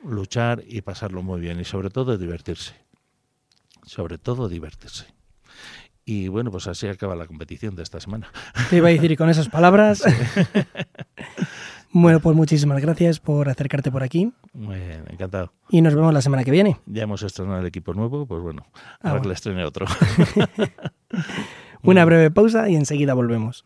[0.05, 2.75] luchar y pasarlo muy bien y sobre todo divertirse.
[3.85, 5.07] Sobre todo divertirse.
[6.05, 8.29] Y bueno, pues así acaba la competición de esta semana.
[8.71, 10.05] Te iba a decir y con esas palabras.
[11.91, 15.53] bueno, pues muchísimas gracias por acercarte por aquí Muy bien, encantado.
[15.69, 16.79] y nos vemos la semana que viene.
[16.87, 18.67] Ya hemos estrenado el equipo nuevo, pues bueno,
[19.01, 19.87] Ah, ahora que le estrene otro.
[21.83, 23.65] Una breve pausa y enseguida volvemos.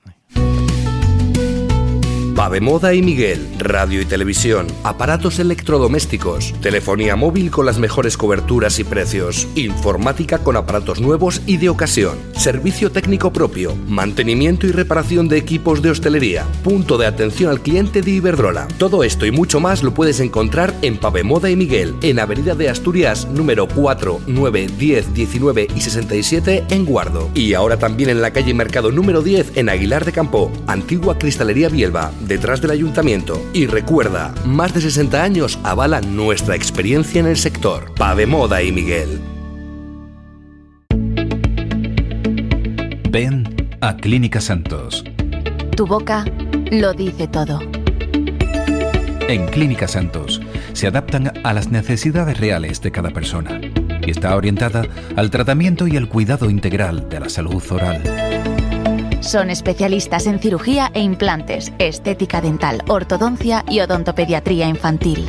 [2.35, 8.79] Pave Moda y Miguel, radio y televisión, aparatos electrodomésticos, telefonía móvil con las mejores coberturas
[8.79, 15.29] y precios, informática con aparatos nuevos y de ocasión, servicio técnico propio, mantenimiento y reparación
[15.29, 18.69] de equipos de hostelería, punto de atención al cliente de Iberdrola.
[18.79, 22.55] Todo esto y mucho más lo puedes encontrar en Pave Moda y Miguel, en Avenida
[22.55, 27.29] de Asturias número 4, 9, 10, 19 y 67 en Guardo.
[27.35, 31.69] Y ahora también en la calle Mercado número 10 en Aguilar de Campo, antigua Cristalería
[31.69, 33.41] Bielba, detrás del ayuntamiento.
[33.53, 37.95] Y recuerda, más de 60 años avalan nuestra experiencia en el sector.
[37.95, 39.21] Pave Moda y Miguel.
[43.11, 45.05] Ven a Clínica Santos.
[45.77, 46.25] Tu boca
[46.71, 47.59] lo dice todo.
[49.29, 50.41] En Clínica Santos
[50.73, 53.61] se adaptan a las necesidades reales de cada persona
[54.05, 58.03] y está orientada al tratamiento y al cuidado integral de la salud oral.
[59.21, 65.27] Son especialistas en cirugía e implantes, estética dental, ortodoncia y odontopediatría infantil.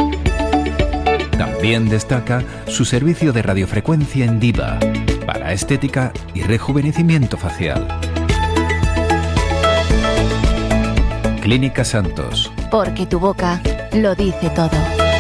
[1.38, 4.80] También destaca su servicio de radiofrecuencia en Diva
[5.26, 7.88] para estética y rejuvenecimiento facial.
[11.42, 12.52] Clínica Santos.
[12.70, 13.62] Porque tu boca
[13.94, 15.11] lo dice todo.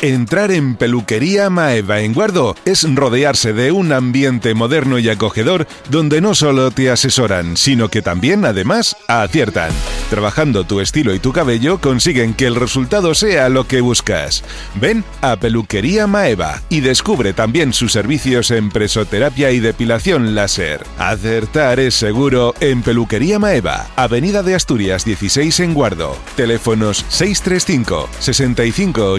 [0.00, 6.20] Entrar en Peluquería Maeva en Guardo es rodearse de un ambiente moderno y acogedor donde
[6.20, 9.72] no solo te asesoran, sino que también, además, aciertan.
[10.08, 14.44] Trabajando tu estilo y tu cabello consiguen que el resultado sea lo que buscas.
[14.76, 20.86] Ven a Peluquería Maeva y descubre también sus servicios en presoterapia y depilación láser.
[20.98, 26.16] Acertar es seguro en Peluquería Maeva, Avenida de Asturias 16 en Guardo.
[26.36, 29.18] Teléfonos 635 65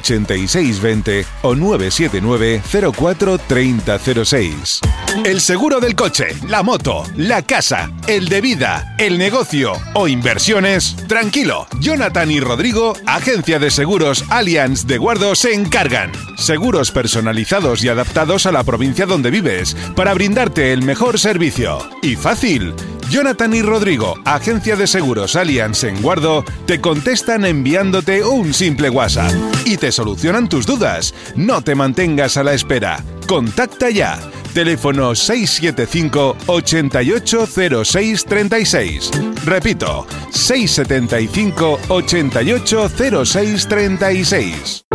[0.70, 2.62] 86 20 o 979
[2.96, 4.82] 04 3006.
[5.26, 10.96] El seguro del coche, la moto, la casa, el de vida, el negocio o inversiones,
[11.08, 11.68] tranquilo.
[11.80, 16.12] Jonathan y Rodrigo, agencia de seguros Allianz de Guardo, se encargan.
[16.38, 21.80] Seguros personalizados y adaptados a la provincia donde vives para brindarte el mejor servicio.
[22.02, 22.74] Y fácil.
[23.10, 29.32] Jonathan y Rodrigo, agencia de seguros Allianz en Guardo, te contestan enviándote un simple WhatsApp
[29.66, 31.16] y te solucionan tus dudas.
[31.36, 33.04] No te mantengas a la espera.
[33.28, 34.20] Contacta ya.
[34.54, 39.10] Teléfono 675 880636.
[39.44, 44.86] Repito, 675 880636.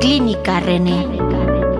[0.00, 1.06] Clínica René.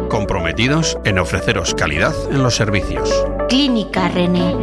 [0.09, 3.11] Comprometidos en ofreceros calidad en los servicios,
[3.49, 4.55] Clínica René.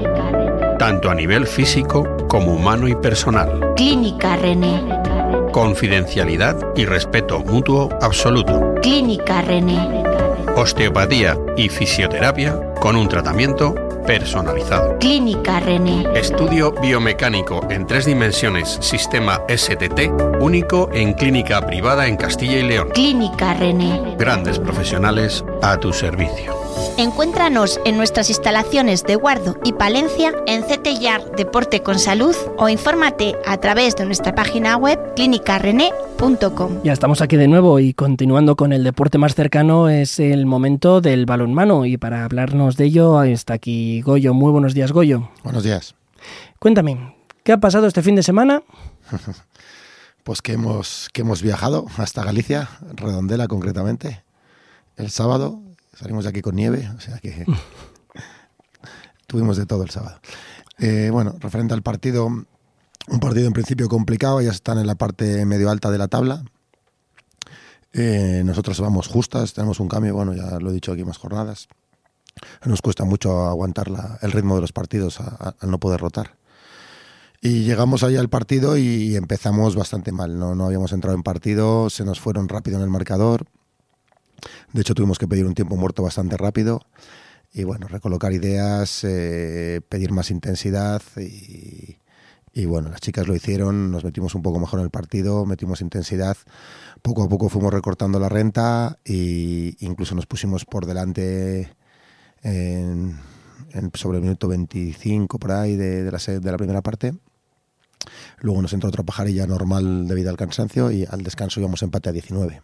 [0.85, 3.73] Tanto a nivel físico como humano y personal.
[3.75, 4.83] Clínica René.
[5.51, 8.75] Confidencialidad y respeto mutuo absoluto.
[8.83, 10.03] Clínica René.
[10.55, 13.73] Osteopatía y fisioterapia con un tratamiento
[14.05, 14.99] personalizado.
[14.99, 16.05] Clínica René.
[16.13, 22.89] Estudio biomecánico en tres dimensiones, sistema STT, único en clínica privada en Castilla y León.
[22.93, 24.15] Clínica René.
[24.19, 26.54] Grandes profesionales a tu servicio.
[26.97, 33.35] Encuéntranos en nuestras instalaciones de Guardo y Palencia en CTYAR Deporte con Salud o infórmate
[33.45, 36.83] a través de nuestra página web clínicarené.com.
[36.85, 41.01] Ya estamos aquí de nuevo y continuando con el deporte más cercano es el momento
[41.01, 44.33] del balonmano y para hablarnos de ello está aquí Goyo.
[44.33, 45.29] Muy buenos días, Goyo.
[45.43, 45.95] Buenos días.
[46.59, 48.63] Cuéntame, ¿qué ha pasado este fin de semana?
[50.23, 54.23] Pues que hemos, que hemos viajado hasta Galicia, Redondela concretamente,
[54.97, 55.61] el sábado.
[55.95, 57.45] Salimos de aquí con nieve, o sea que
[59.27, 60.19] tuvimos de todo el sábado.
[60.77, 65.45] Eh, bueno, referente al partido, un partido en principio complicado, ya están en la parte
[65.45, 66.43] medio alta de la tabla.
[67.93, 71.67] Eh, nosotros vamos justas, tenemos un cambio, bueno, ya lo he dicho aquí más jornadas.
[72.65, 76.35] Nos cuesta mucho aguantar la- el ritmo de los partidos al no poder rotar.
[77.41, 80.37] Y llegamos ahí al partido y empezamos bastante mal.
[80.37, 83.45] No, no habíamos entrado en partido, se nos fueron rápido en el marcador.
[84.73, 86.81] De hecho, tuvimos que pedir un tiempo muerto bastante rápido.
[87.53, 94.03] Y bueno, recolocar ideas, eh, pedir más intensidad y, bueno, las chicas lo hicieron, nos
[94.03, 96.35] metimos un poco mejor en el partido, metimos intensidad,
[97.01, 101.73] poco a poco fuimos recortando la renta e incluso nos pusimos por delante
[102.43, 103.17] en,
[103.93, 107.13] sobre el minuto 25 por ahí de, de, la, de la primera parte.
[108.39, 112.11] Luego nos entró otra pajarilla normal debido al cansancio y al descanso íbamos empate a
[112.11, 112.61] 19.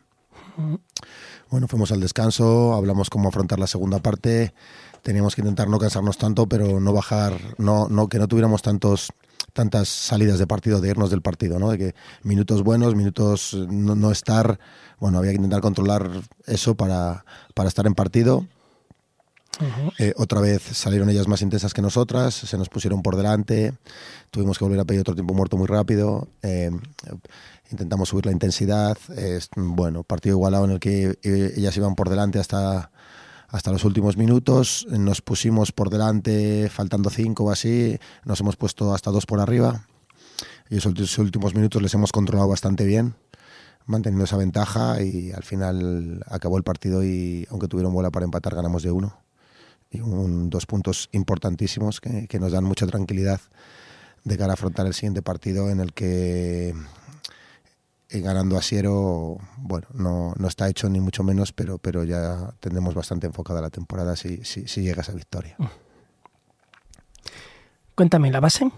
[1.51, 4.53] Bueno, fuimos al descanso, hablamos cómo afrontar la segunda parte.
[5.01, 9.11] Teníamos que intentar no cansarnos tanto, pero no bajar, no, no que no tuviéramos tantos
[9.51, 11.71] tantas salidas de partido, de irnos del partido, ¿no?
[11.71, 14.59] De que minutos buenos, minutos no, no estar,
[14.97, 16.09] bueno, había que intentar controlar
[16.47, 18.47] eso para, para estar en partido.
[19.59, 19.93] Uh -huh.
[19.99, 23.73] eh, otra vez salieron ellas más intensas que nosotras, se nos pusieron por delante,
[24.29, 26.71] tuvimos que volver a pedir otro tiempo muerto muy rápido, eh,
[27.71, 32.39] intentamos subir la intensidad, eh, bueno, partido igualado en el que ellas iban por delante
[32.39, 32.91] hasta
[33.51, 34.87] hasta los últimos minutos.
[34.89, 37.99] Nos pusimos por delante, faltando cinco o así.
[38.23, 39.85] Nos hemos puesto hasta dos por arriba.
[40.69, 43.13] Y esos últimos minutos les hemos controlado bastante bien,
[43.85, 45.01] manteniendo esa ventaja.
[45.01, 49.17] Y al final acabó el partido y, aunque tuvieron bola para empatar, ganamos de uno.
[49.91, 49.99] Y
[50.49, 53.41] dos puntos importantísimos que, que nos dan mucha tranquilidad
[54.23, 56.73] de cara a afrontar el siguiente partido en el que
[58.19, 62.93] ganando a Siero, bueno, no, no, está hecho ni mucho menos, pero, pero ya tendremos
[62.93, 65.55] bastante enfocada la temporada si, si, si llega esa victoria.
[67.95, 68.69] Cuéntame, ¿la base?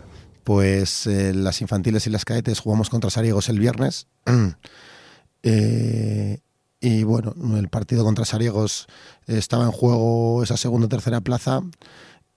[0.44, 4.08] Pues eh, las infantiles y las cadetes jugamos contra Sariegos el viernes.
[5.44, 6.40] eh,
[6.82, 8.88] y bueno, el partido contra Sariegos
[9.26, 11.62] estaba en juego esa segunda o tercera plaza.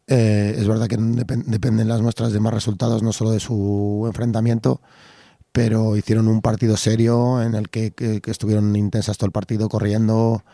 [0.07, 4.05] Eh, es verdad que dep dependen las nuestras de más resultados, no solo de su
[4.07, 4.81] enfrentamiento,
[5.57, 9.71] pero hicieron un partido serio en el que, que, que, estuvieron intensas todo el partido,
[9.71, 10.45] corriendo.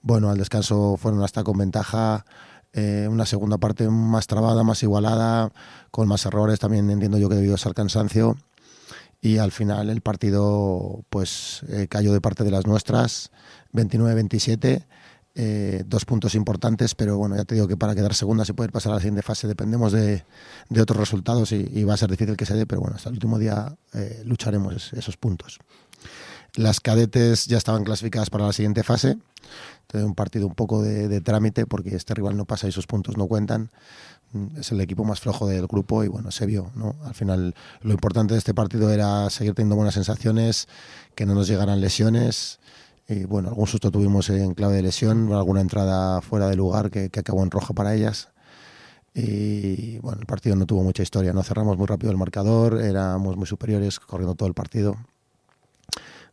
[0.00, 2.24] Bueno, al descanso fueron hasta con ventaja.
[2.72, 5.52] Eh, una segunda parte más trabada, más igualada,
[5.90, 8.38] con más errores, también entiendo yo que debido al cansancio.
[9.20, 13.32] Y al final el partido pues eh, cayó de parte de las nuestras,
[13.74, 14.86] 29-27.
[15.38, 18.70] Eh, dos puntos importantes, pero bueno, ya te digo que para quedar segunda se puede
[18.70, 20.24] pasar a la siguiente fase, dependemos de,
[20.70, 23.10] de otros resultados y, y, va a ser difícil que se dé, pero bueno, hasta
[23.10, 25.58] el último día eh, lucharemos esos puntos.
[26.54, 29.18] Las cadetes ya estaban clasificadas para la siguiente fase,
[29.82, 32.86] entonces un partido un poco de, de trámite porque este rival no pasa y sus
[32.86, 33.70] puntos no cuentan.
[34.58, 36.96] Es el equipo más flojo del grupo y bueno, se vio, ¿no?
[37.04, 40.66] Al final lo importante de este partido era seguir teniendo buenas sensaciones,
[41.14, 42.58] que no nos llegaran lesiones,
[43.08, 47.10] y bueno, algún susto tuvimos en clave de lesión, alguna entrada fuera de lugar que,
[47.16, 48.30] acabó en roja para ellas.
[49.14, 53.36] Y bueno, el partido no tuvo mucha historia, no cerramos muy rápido el marcador, éramos
[53.36, 54.96] muy superiores corriendo todo el partido.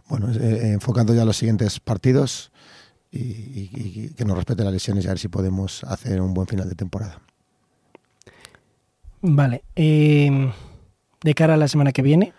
[0.10, 2.52] Bueno, eh, enfocando ya los siguientes partidos
[3.12, 6.68] y, que nos respeten las lesiones y a ver si podemos hacer un buen final
[6.68, 7.22] de temporada.
[9.22, 10.52] Vale, eh,
[11.24, 12.34] de cara a la semana que viene,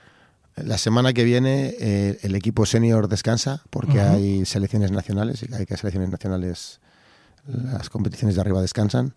[0.56, 4.14] la semana que viene eh, el equipo senior descansa porque uh -huh.
[4.14, 6.80] hay selecciones nacionales y hay que selecciones nacionales
[7.46, 9.14] las competiciones de arriba descansan.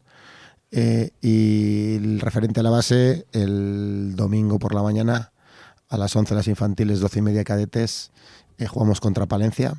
[0.72, 5.32] Eh, y el referente a la base, el domingo por la mañana
[5.90, 8.12] a las 11 las infantiles, 12 y media cadetes,
[8.58, 9.76] eh, jugamos contra Palencia.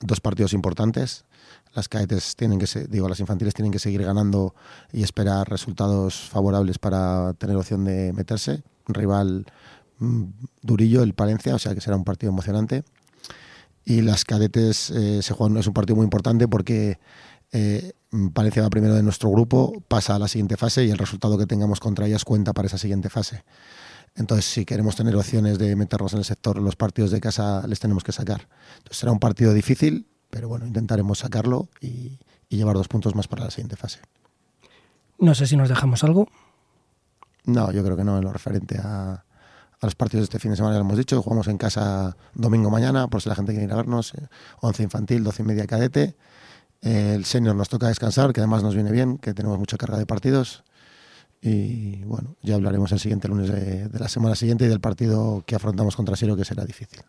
[0.00, 1.24] Dos partidos importantes.
[1.74, 4.54] Las cadetes tienen que digo, las infantiles tienen que seguir ganando
[4.92, 8.62] y esperar resultados favorables para tener opción de meterse.
[8.86, 9.46] Rival
[10.60, 12.84] durillo el Palencia, o sea que será un partido emocionante.
[13.84, 16.98] Y las cadetes eh, se juegan, es un partido muy importante porque
[17.50, 17.92] eh,
[18.32, 21.46] Palencia va primero de nuestro grupo, pasa a la siguiente fase y el resultado que
[21.46, 23.44] tengamos contra ellas cuenta para esa siguiente fase.
[24.14, 27.80] Entonces, si queremos tener opciones de meternos en el sector, los partidos de casa les
[27.80, 28.46] tenemos que sacar.
[28.76, 33.26] Entonces, será un partido difícil, pero bueno, intentaremos sacarlo y, y llevar dos puntos más
[33.26, 34.00] para la siguiente fase.
[35.18, 36.28] No sé si nos dejamos algo.
[37.44, 39.24] No, yo creo que no, en lo referente a,
[39.82, 42.16] a los partidos de este fin de semana, ya lo hemos dicho, jugamos en casa
[42.34, 44.12] domingo mañana, por si la gente quiere ir a vernos,
[44.60, 46.14] 11 infantil, 12 y media cadete.
[46.80, 50.06] El senior nos toca descansar, que además nos viene bien, que tenemos mucha carga de
[50.06, 50.62] partidos.
[51.40, 55.42] Y bueno, ya hablaremos el siguiente lunes de, de la semana siguiente y del partido
[55.44, 57.00] que afrontamos contra Siro, que será difícil.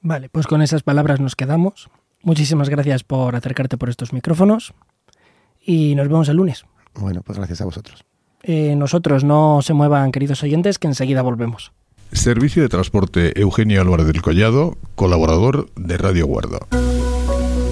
[0.00, 1.90] Vale, pues con esas palabras nos quedamos.
[2.22, 4.72] Muchísimas gracias por acercarte por estos micrófonos
[5.60, 6.64] y nos vemos el lunes.
[6.94, 8.06] Bueno, pues gracias a vosotros.
[8.42, 11.72] Eh, nosotros no se muevan, queridos oyentes, que enseguida volvemos.
[12.12, 16.60] Servicio de Transporte Eugenio Álvarez del Collado, colaborador de Radio Guardo.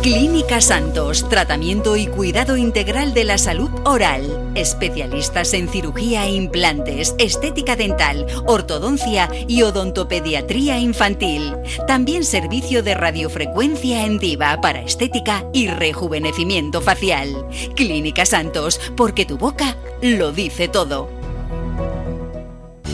[0.07, 4.53] Clínica Santos, tratamiento y cuidado integral de la salud oral.
[4.55, 11.57] Especialistas en cirugía e implantes, estética dental, ortodoncia y odontopediatría infantil.
[11.89, 17.45] También servicio de radiofrecuencia en diva para estética y rejuvenecimiento facial.
[17.75, 21.09] Clínica Santos, porque tu boca lo dice todo.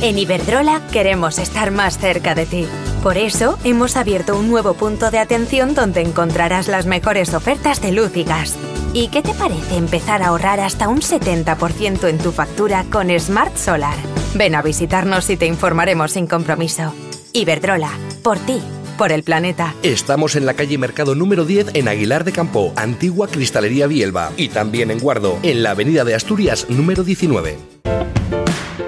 [0.01, 2.67] En Iberdrola queremos estar más cerca de ti.
[3.03, 7.91] Por eso hemos abierto un nuevo punto de atención donde encontrarás las mejores ofertas de
[7.91, 8.57] luz y gas.
[8.93, 13.57] ¿Y qué te parece empezar a ahorrar hasta un 70% en tu factura con Smart
[13.57, 13.97] Solar?
[14.37, 16.95] Ven a visitarnos y te informaremos sin compromiso.
[17.33, 17.91] Iberdrola,
[18.23, 18.61] por ti,
[18.97, 19.75] por el planeta.
[19.83, 24.31] Estamos en la calle Mercado número 10 en Aguilar de Campo, antigua Cristalería Bielba.
[24.37, 27.59] Y también en Guardo, en la Avenida de Asturias número 19.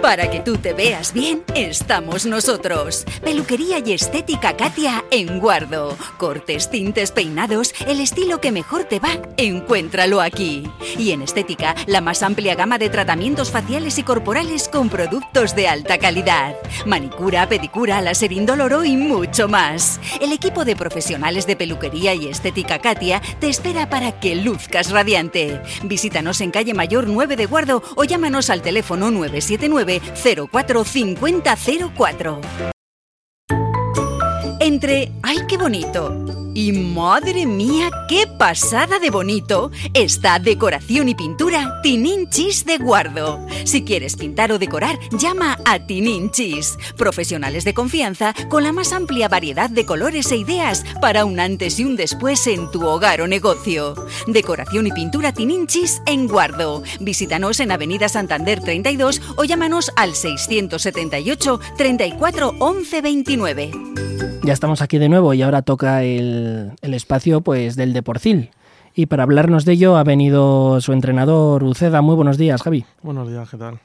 [0.05, 3.07] Para que tú te veas bien, estamos nosotros.
[3.23, 5.97] Peluquería y estética Katia en Guardo.
[6.19, 10.71] Cortes, tintes, peinados, el estilo que mejor te va, encuéntralo aquí.
[10.99, 15.69] Y en estética, la más amplia gama de tratamientos faciales y corporales con productos de
[15.69, 16.55] alta calidad.
[16.85, 19.99] Manicura, pedicura, láser indoloro y mucho más.
[20.21, 25.63] El equipo de profesionales de peluquería y estética Katia te espera para que luzcas radiante.
[25.83, 32.41] Visítanos en calle Mayor 9 de Guardo o llámanos al teléfono 979 045004.
[34.61, 36.44] Entre ¡ay qué bonito!
[36.55, 43.45] Y madre mía qué pasada de bonito está Decoración y Pintura Tininchis de Guardo.
[43.65, 49.29] Si quieres pintar o decorar, llama a Tininchis, profesionales de confianza con la más amplia
[49.29, 53.27] variedad de colores e ideas para un antes y un después en tu hogar o
[53.27, 53.95] negocio.
[54.27, 56.83] Decoración y Pintura Tininchis en Guardo.
[57.01, 63.71] Visítanos en Avenida Santander 32 o llámanos al 678 34 11 29.
[64.45, 66.44] Ya estamos aquí de nuevo y ahora toca el,
[66.81, 68.51] el espacio pues del Deporcil.
[68.95, 72.01] Y para hablarnos de ello ha venido su entrenador Uceda.
[72.01, 72.85] Muy buenos días, Javi.
[73.03, 73.81] Buenos días, ¿qué tal?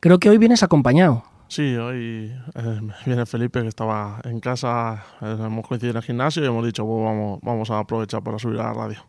[0.00, 1.24] Creo que hoy vienes acompañado.
[1.48, 6.44] Sí, hoy eh, viene Felipe que estaba en casa, eh, hemos coincidido en el gimnasio
[6.44, 9.06] y hemos dicho, "Bueno, vamos, vamos a aprovechar para subir a la radio.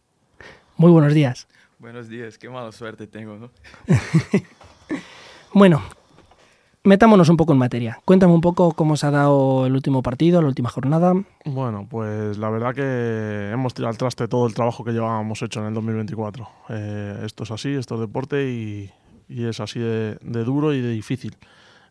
[0.78, 1.48] Muy buenos días.
[1.80, 3.52] Buenos días, qué mala suerte tengo, ¿no?
[5.54, 5.82] Bueno,
[6.84, 8.00] metámonos un poco en materia.
[8.06, 11.14] Cuéntame un poco cómo se ha dado el último partido, la última jornada.
[11.46, 15.60] Bueno, pues la verdad que hemos tirado al traste todo el trabajo que llevábamos hecho
[15.62, 16.50] en el 2024.
[16.70, 18.92] Eh, esto es así, esto es deporte y,
[19.28, 21.38] y es así de, de duro y de difícil.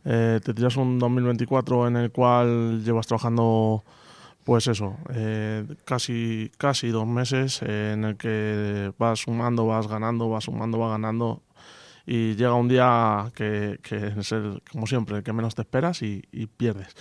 [0.05, 3.85] Eh, te tiras un 2024 en el cual llevas trabajando,
[4.45, 10.29] pues eso, eh, casi, casi dos meses eh, en el que vas sumando, vas ganando,
[10.29, 11.43] vas sumando, vas ganando
[12.11, 16.01] y llega un día que, que es el, como siempre, el que menos te esperas
[16.01, 16.97] y, y pierdes.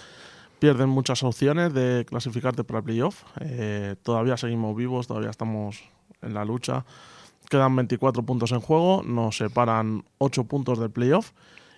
[0.60, 3.24] Pierden muchas opciones de clasificarte para playoff.
[3.39, 5.82] Eh, todavía seguimos vivos, todavía estamos
[6.22, 6.84] en la lucha.
[7.49, 11.32] Quedan 24 puntos en juego, nos separan 8 puntos del playoff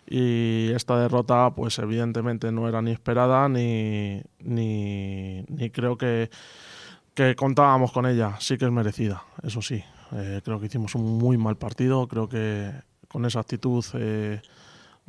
[0.07, 6.31] y esta derrota pues evidentemente no era ni esperada ni, ni, ni creo que,
[7.13, 8.37] que contábamos con ella.
[8.39, 9.83] Sí que es merecida, eso sí.
[10.13, 14.41] Eh, creo que hicimos un muy mal partido, creo que con esa actitud eh,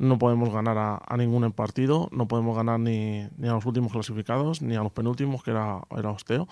[0.01, 3.91] no podemos ganar a, a ningún partido, no podemos ganar ni, ni, a los últimos
[3.91, 6.47] clasificados, ni a los penúltimos, que era, era Osteo.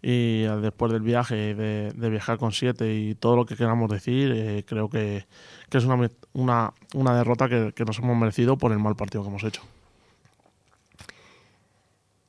[0.00, 3.90] Y eh, después del viaje, de, de, viajar con siete y todo lo que queramos
[3.90, 5.26] decir, eh, creo que,
[5.70, 9.22] que, es una, una, una derrota que, que, nos hemos merecido por el mal partido
[9.22, 9.62] que hemos hecho.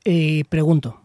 [0.03, 0.99] Eh, pregunto,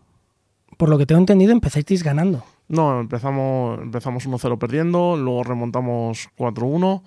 [0.79, 2.45] por lo que tengo entendido, empezasteis ganando.
[2.69, 7.03] No, empezamos, empezamos 1-0 perdiendo, luego remontamos 4-1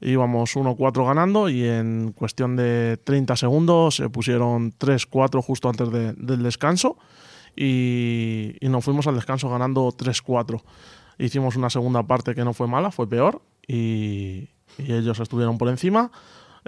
[0.00, 6.12] íbamos 1-4 ganando y en cuestión de 30 segundos se pusieron 3-4 justo antes de,
[6.12, 6.98] del descanso
[7.54, 10.62] y, y, nos fuimos al descanso ganando 3-4.
[11.18, 15.68] Hicimos una segunda parte que no fue mala, fue peor y, y ellos estuvieron por
[15.68, 16.10] encima.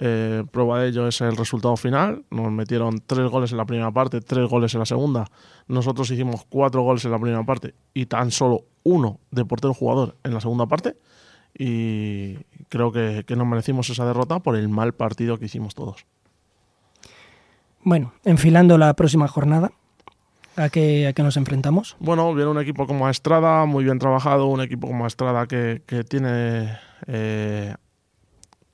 [0.00, 2.24] Eh, prueba de ello es el resultado final.
[2.30, 5.26] Nos metieron tres goles en la primera parte, tres goles en la segunda.
[5.66, 10.16] Nosotros hicimos cuatro goles en la primera parte y tan solo uno de portero jugador
[10.24, 10.96] en la segunda parte
[11.58, 12.36] y
[12.68, 16.06] creo que, que, nos merecimos esa derrota por el mal partido que hicimos todos.
[17.82, 19.72] Bueno, enfilando la próxima jornada,
[20.56, 21.96] ¿a qué, a qué nos enfrentamos?
[21.98, 26.04] Bueno, viene un equipo como Estrada, muy bien trabajado, un equipo como Estrada que, que
[26.04, 26.78] tiene...
[27.06, 27.74] Eh,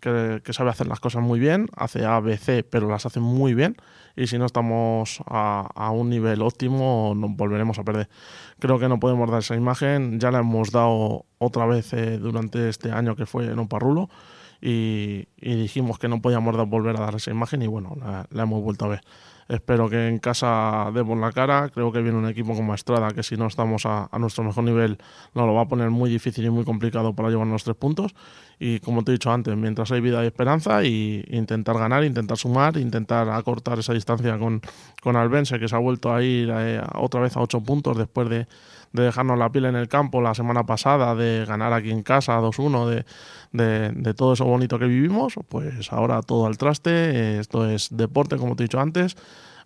[0.05, 3.21] que, que, sabe hacer las cosas muy bien, hace A, B, C, pero las hace
[3.21, 3.77] muy bien.
[4.17, 8.09] Y si no estamos a, a, un nivel óptimo, nos volveremos a perder.
[8.59, 10.21] Creo que no podemos dar esa imagen.
[10.21, 14.11] Ya la hemos dado otra vez eh, durante este año que fue en un parrulo.
[14.61, 18.43] Y, y, dijimos que no podíamos volver a dar esa imagen y bueno, la, la
[18.43, 19.01] hemos vuelto a ver.
[19.49, 21.69] Espero que en casa demos la cara.
[21.69, 24.65] Creo que viene un equipo como Estrada, que si no estamos a, a nuestro mejor
[24.65, 24.99] nivel,
[25.35, 28.15] nos lo va a poner muy difícil y muy complicado para llevarnos tres puntos.
[28.59, 32.37] Y como te he dicho antes, mientras hay vida y esperanza, y intentar ganar, intentar
[32.37, 34.63] sumar, intentar acortar esa distancia con,
[35.03, 38.29] con Albense, que se ha vuelto a ir eh, otra vez a ocho puntos después
[38.29, 38.47] de,
[38.95, 42.41] de dejarnos la piel en el campo la semana pasada, de ganar aquí en casa
[42.41, 43.05] 2-1,
[43.53, 48.37] de, de, todo eso bonito que vivimos, pues ahora todo al traste, esto es deporte,
[48.37, 49.17] como te he dicho antes.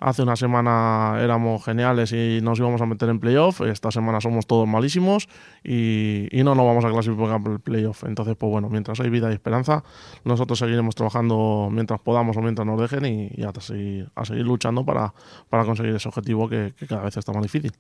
[0.00, 4.46] Hace una semana éramos geniales y nos íbamos a meter en playoff, esta semana somos
[4.46, 5.28] todos malísimos
[5.62, 8.04] y, y no nos vamos a clasificar por el playoff.
[8.04, 9.82] Entonces, pues bueno, mientras hay vida y esperanza,
[10.24, 15.12] nosotros seguiremos trabajando mientras podamos o mientras nos dejen y, y a seguir luchando para,
[15.50, 17.72] para conseguir ese objetivo que, que cada vez está más difícil.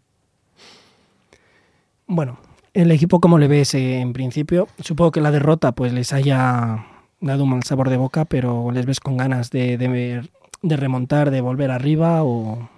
[2.08, 2.38] Bueno,
[2.74, 4.66] el equipo, como le ves eh, en principio?
[4.80, 6.86] Supongo que la derrota pues les haya
[7.20, 10.28] dado un mal sabor de boca, pero les ves con ganas de, de,
[10.62, 12.68] de remontar, de volver arriba o...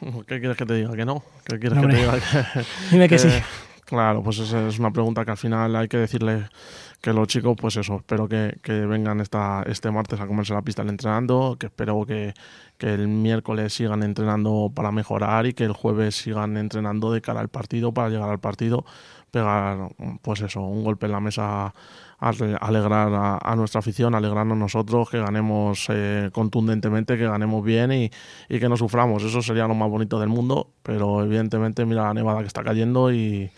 [0.26, 0.94] ¿Qué quieres que te diga?
[0.94, 1.22] ¿Que no?
[1.46, 2.12] ¿Qué quieres que te diga?
[2.14, 3.28] Que- Dime que que- sí.
[3.84, 6.44] Claro, pues esa es una pregunta que al final hay que decirle
[7.00, 10.62] que los chicos, pues eso, espero que, que vengan esta, este martes a comerse la
[10.62, 12.34] pista entrenando, que espero que,
[12.76, 17.40] que el miércoles sigan entrenando para mejorar y que el jueves sigan entrenando de cara
[17.40, 18.84] al partido, para llegar al partido,
[19.30, 19.88] pegar,
[20.22, 21.72] pues eso, un golpe en la mesa,
[22.18, 27.92] ale- alegrar a, a nuestra afición, alegrarnos nosotros, que ganemos eh, contundentemente, que ganemos bien
[27.92, 28.10] y,
[28.48, 29.22] y que no suframos.
[29.22, 33.10] Eso sería lo más bonito del mundo, pero evidentemente mira la nevada que está cayendo
[33.12, 33.50] y,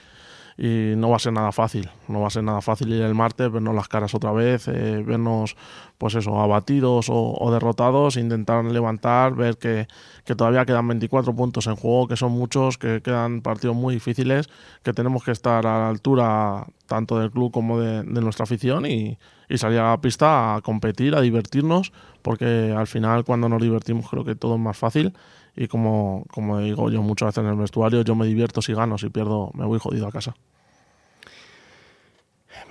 [0.65, 1.91] y no va a ser nada fácil.
[2.07, 5.03] No va a ser nada fácil ir el martes, vernos las caras otra vez, eh,
[5.05, 5.57] vernos,
[5.99, 9.89] pues eso, abatidos o, derrotados, intentar levantar, ver que,
[10.25, 14.49] que todavía quedan 24 puntos en juego, que son muchos, que quedan partidos muy difíciles,
[14.85, 18.87] que tenemos que estar a la altura tanto del club como de, de nuestra afición
[18.87, 21.93] y, y salir a la pista a competir, a divertirnos,
[22.23, 25.13] porque al final cuando nos divertimos creo que todo es más fácil
[25.57, 28.99] y como, como digo yo muchas veces en el vestuario, yo me divierto si gano,
[28.99, 30.35] si pierdo me voy jodido a casa.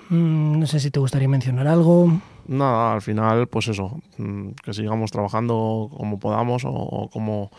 [0.10, 2.12] Mm, no sé si te gustaría mencionar algo.
[2.48, 7.52] Nada, al final, pues eso, mm, que sigamos trabajando como podamos o, o como,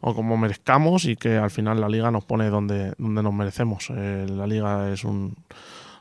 [0.00, 3.92] o como merezcamos y que al final la liga nos pone donde, donde nos merecemos.
[3.94, 5.36] Eh, la liga es un,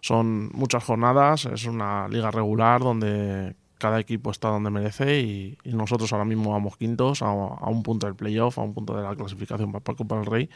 [0.01, 5.73] son muchas jornadas, es una liga regular donde cada equipo está donde merece y, y
[5.73, 9.01] nosotros ahora mismo vamos quintos a, a un punto del playoff, a un punto de
[9.01, 10.49] la clasificación para la Copa del Rey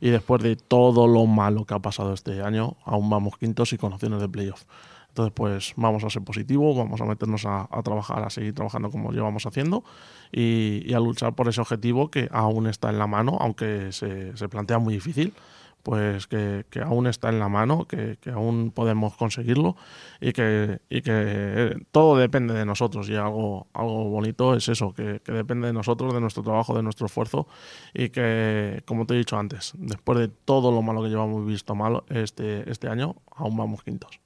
[0.00, 3.78] y después de todo lo malo que ha pasado este año, aún vamos quintos y
[3.78, 4.64] con opciones de playoff.
[5.08, 8.90] Entonces, pues vamos a ser positivos, vamos a meternos a, a trabajar, a seguir trabajando
[8.90, 9.82] como llevamos haciendo
[10.30, 14.36] y, y a luchar por ese objetivo que aún está en la mano, aunque se,
[14.36, 15.34] se plantea muy difícil,
[15.82, 19.76] pues que, aún está en la mano, que, aún podemos conseguirlo
[20.20, 25.68] y que, eh, todo depende de nosotros y algo, algo bonito es eso, que, depende
[25.68, 27.46] de nosotros, de nuestro trabajo, de nuestro esfuerzo
[27.94, 31.74] y que, como te he dicho antes, después de todo lo malo que llevamos visto
[31.74, 34.20] malo este, este año, aún vamos quintos.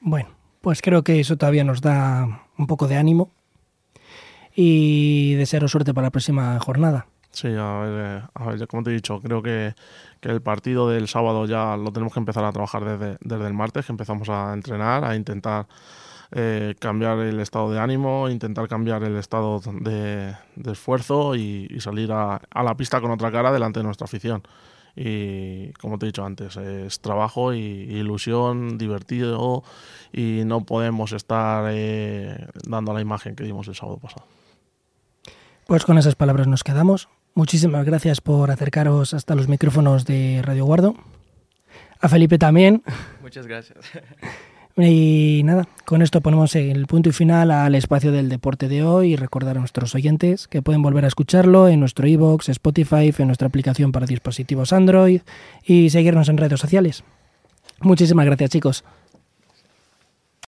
[0.00, 3.30] Bueno, pues creo que eso todavía nos da un poco de ánimo
[4.54, 7.06] y desearos suerte para la próxima jornada.
[7.36, 9.74] Sí, a ver, eh, a ver, ya como te he dicho, creo que,
[10.20, 13.52] que el partido del sábado ya lo tenemos que empezar a trabajar desde, desde el
[13.52, 15.66] martes, que empezamos a entrenar, a intentar
[16.32, 20.34] eh, cambiar el estado de ánimo, intentar cambiar el estado de,
[20.64, 24.42] esfuerzo y, y salir a, a la pista con otra cara delante de nuestra afición.
[24.96, 29.62] Y como te he dicho antes, es trabajo y ilusión, divertido
[30.10, 34.24] y no podemos estar eh, dando la imagen que dimos el sábado pasado.
[35.66, 37.08] Pues con esas palabras nos quedamos.
[37.36, 40.94] Muchísimas gracias por acercaros hasta los micrófonos de Radio Guardo.
[42.00, 42.82] A Felipe también.
[43.20, 43.84] Muchas gracias.
[44.78, 49.12] Y nada, con esto ponemos el punto y final al espacio del deporte de hoy
[49.12, 53.26] y recordar a nuestros oyentes que pueden volver a escucharlo en nuestro iBox, Spotify, en
[53.26, 55.20] nuestra aplicación para dispositivos Android
[55.62, 57.04] y seguirnos en redes sociales.
[57.80, 58.84] Muchísimas gracias chicos.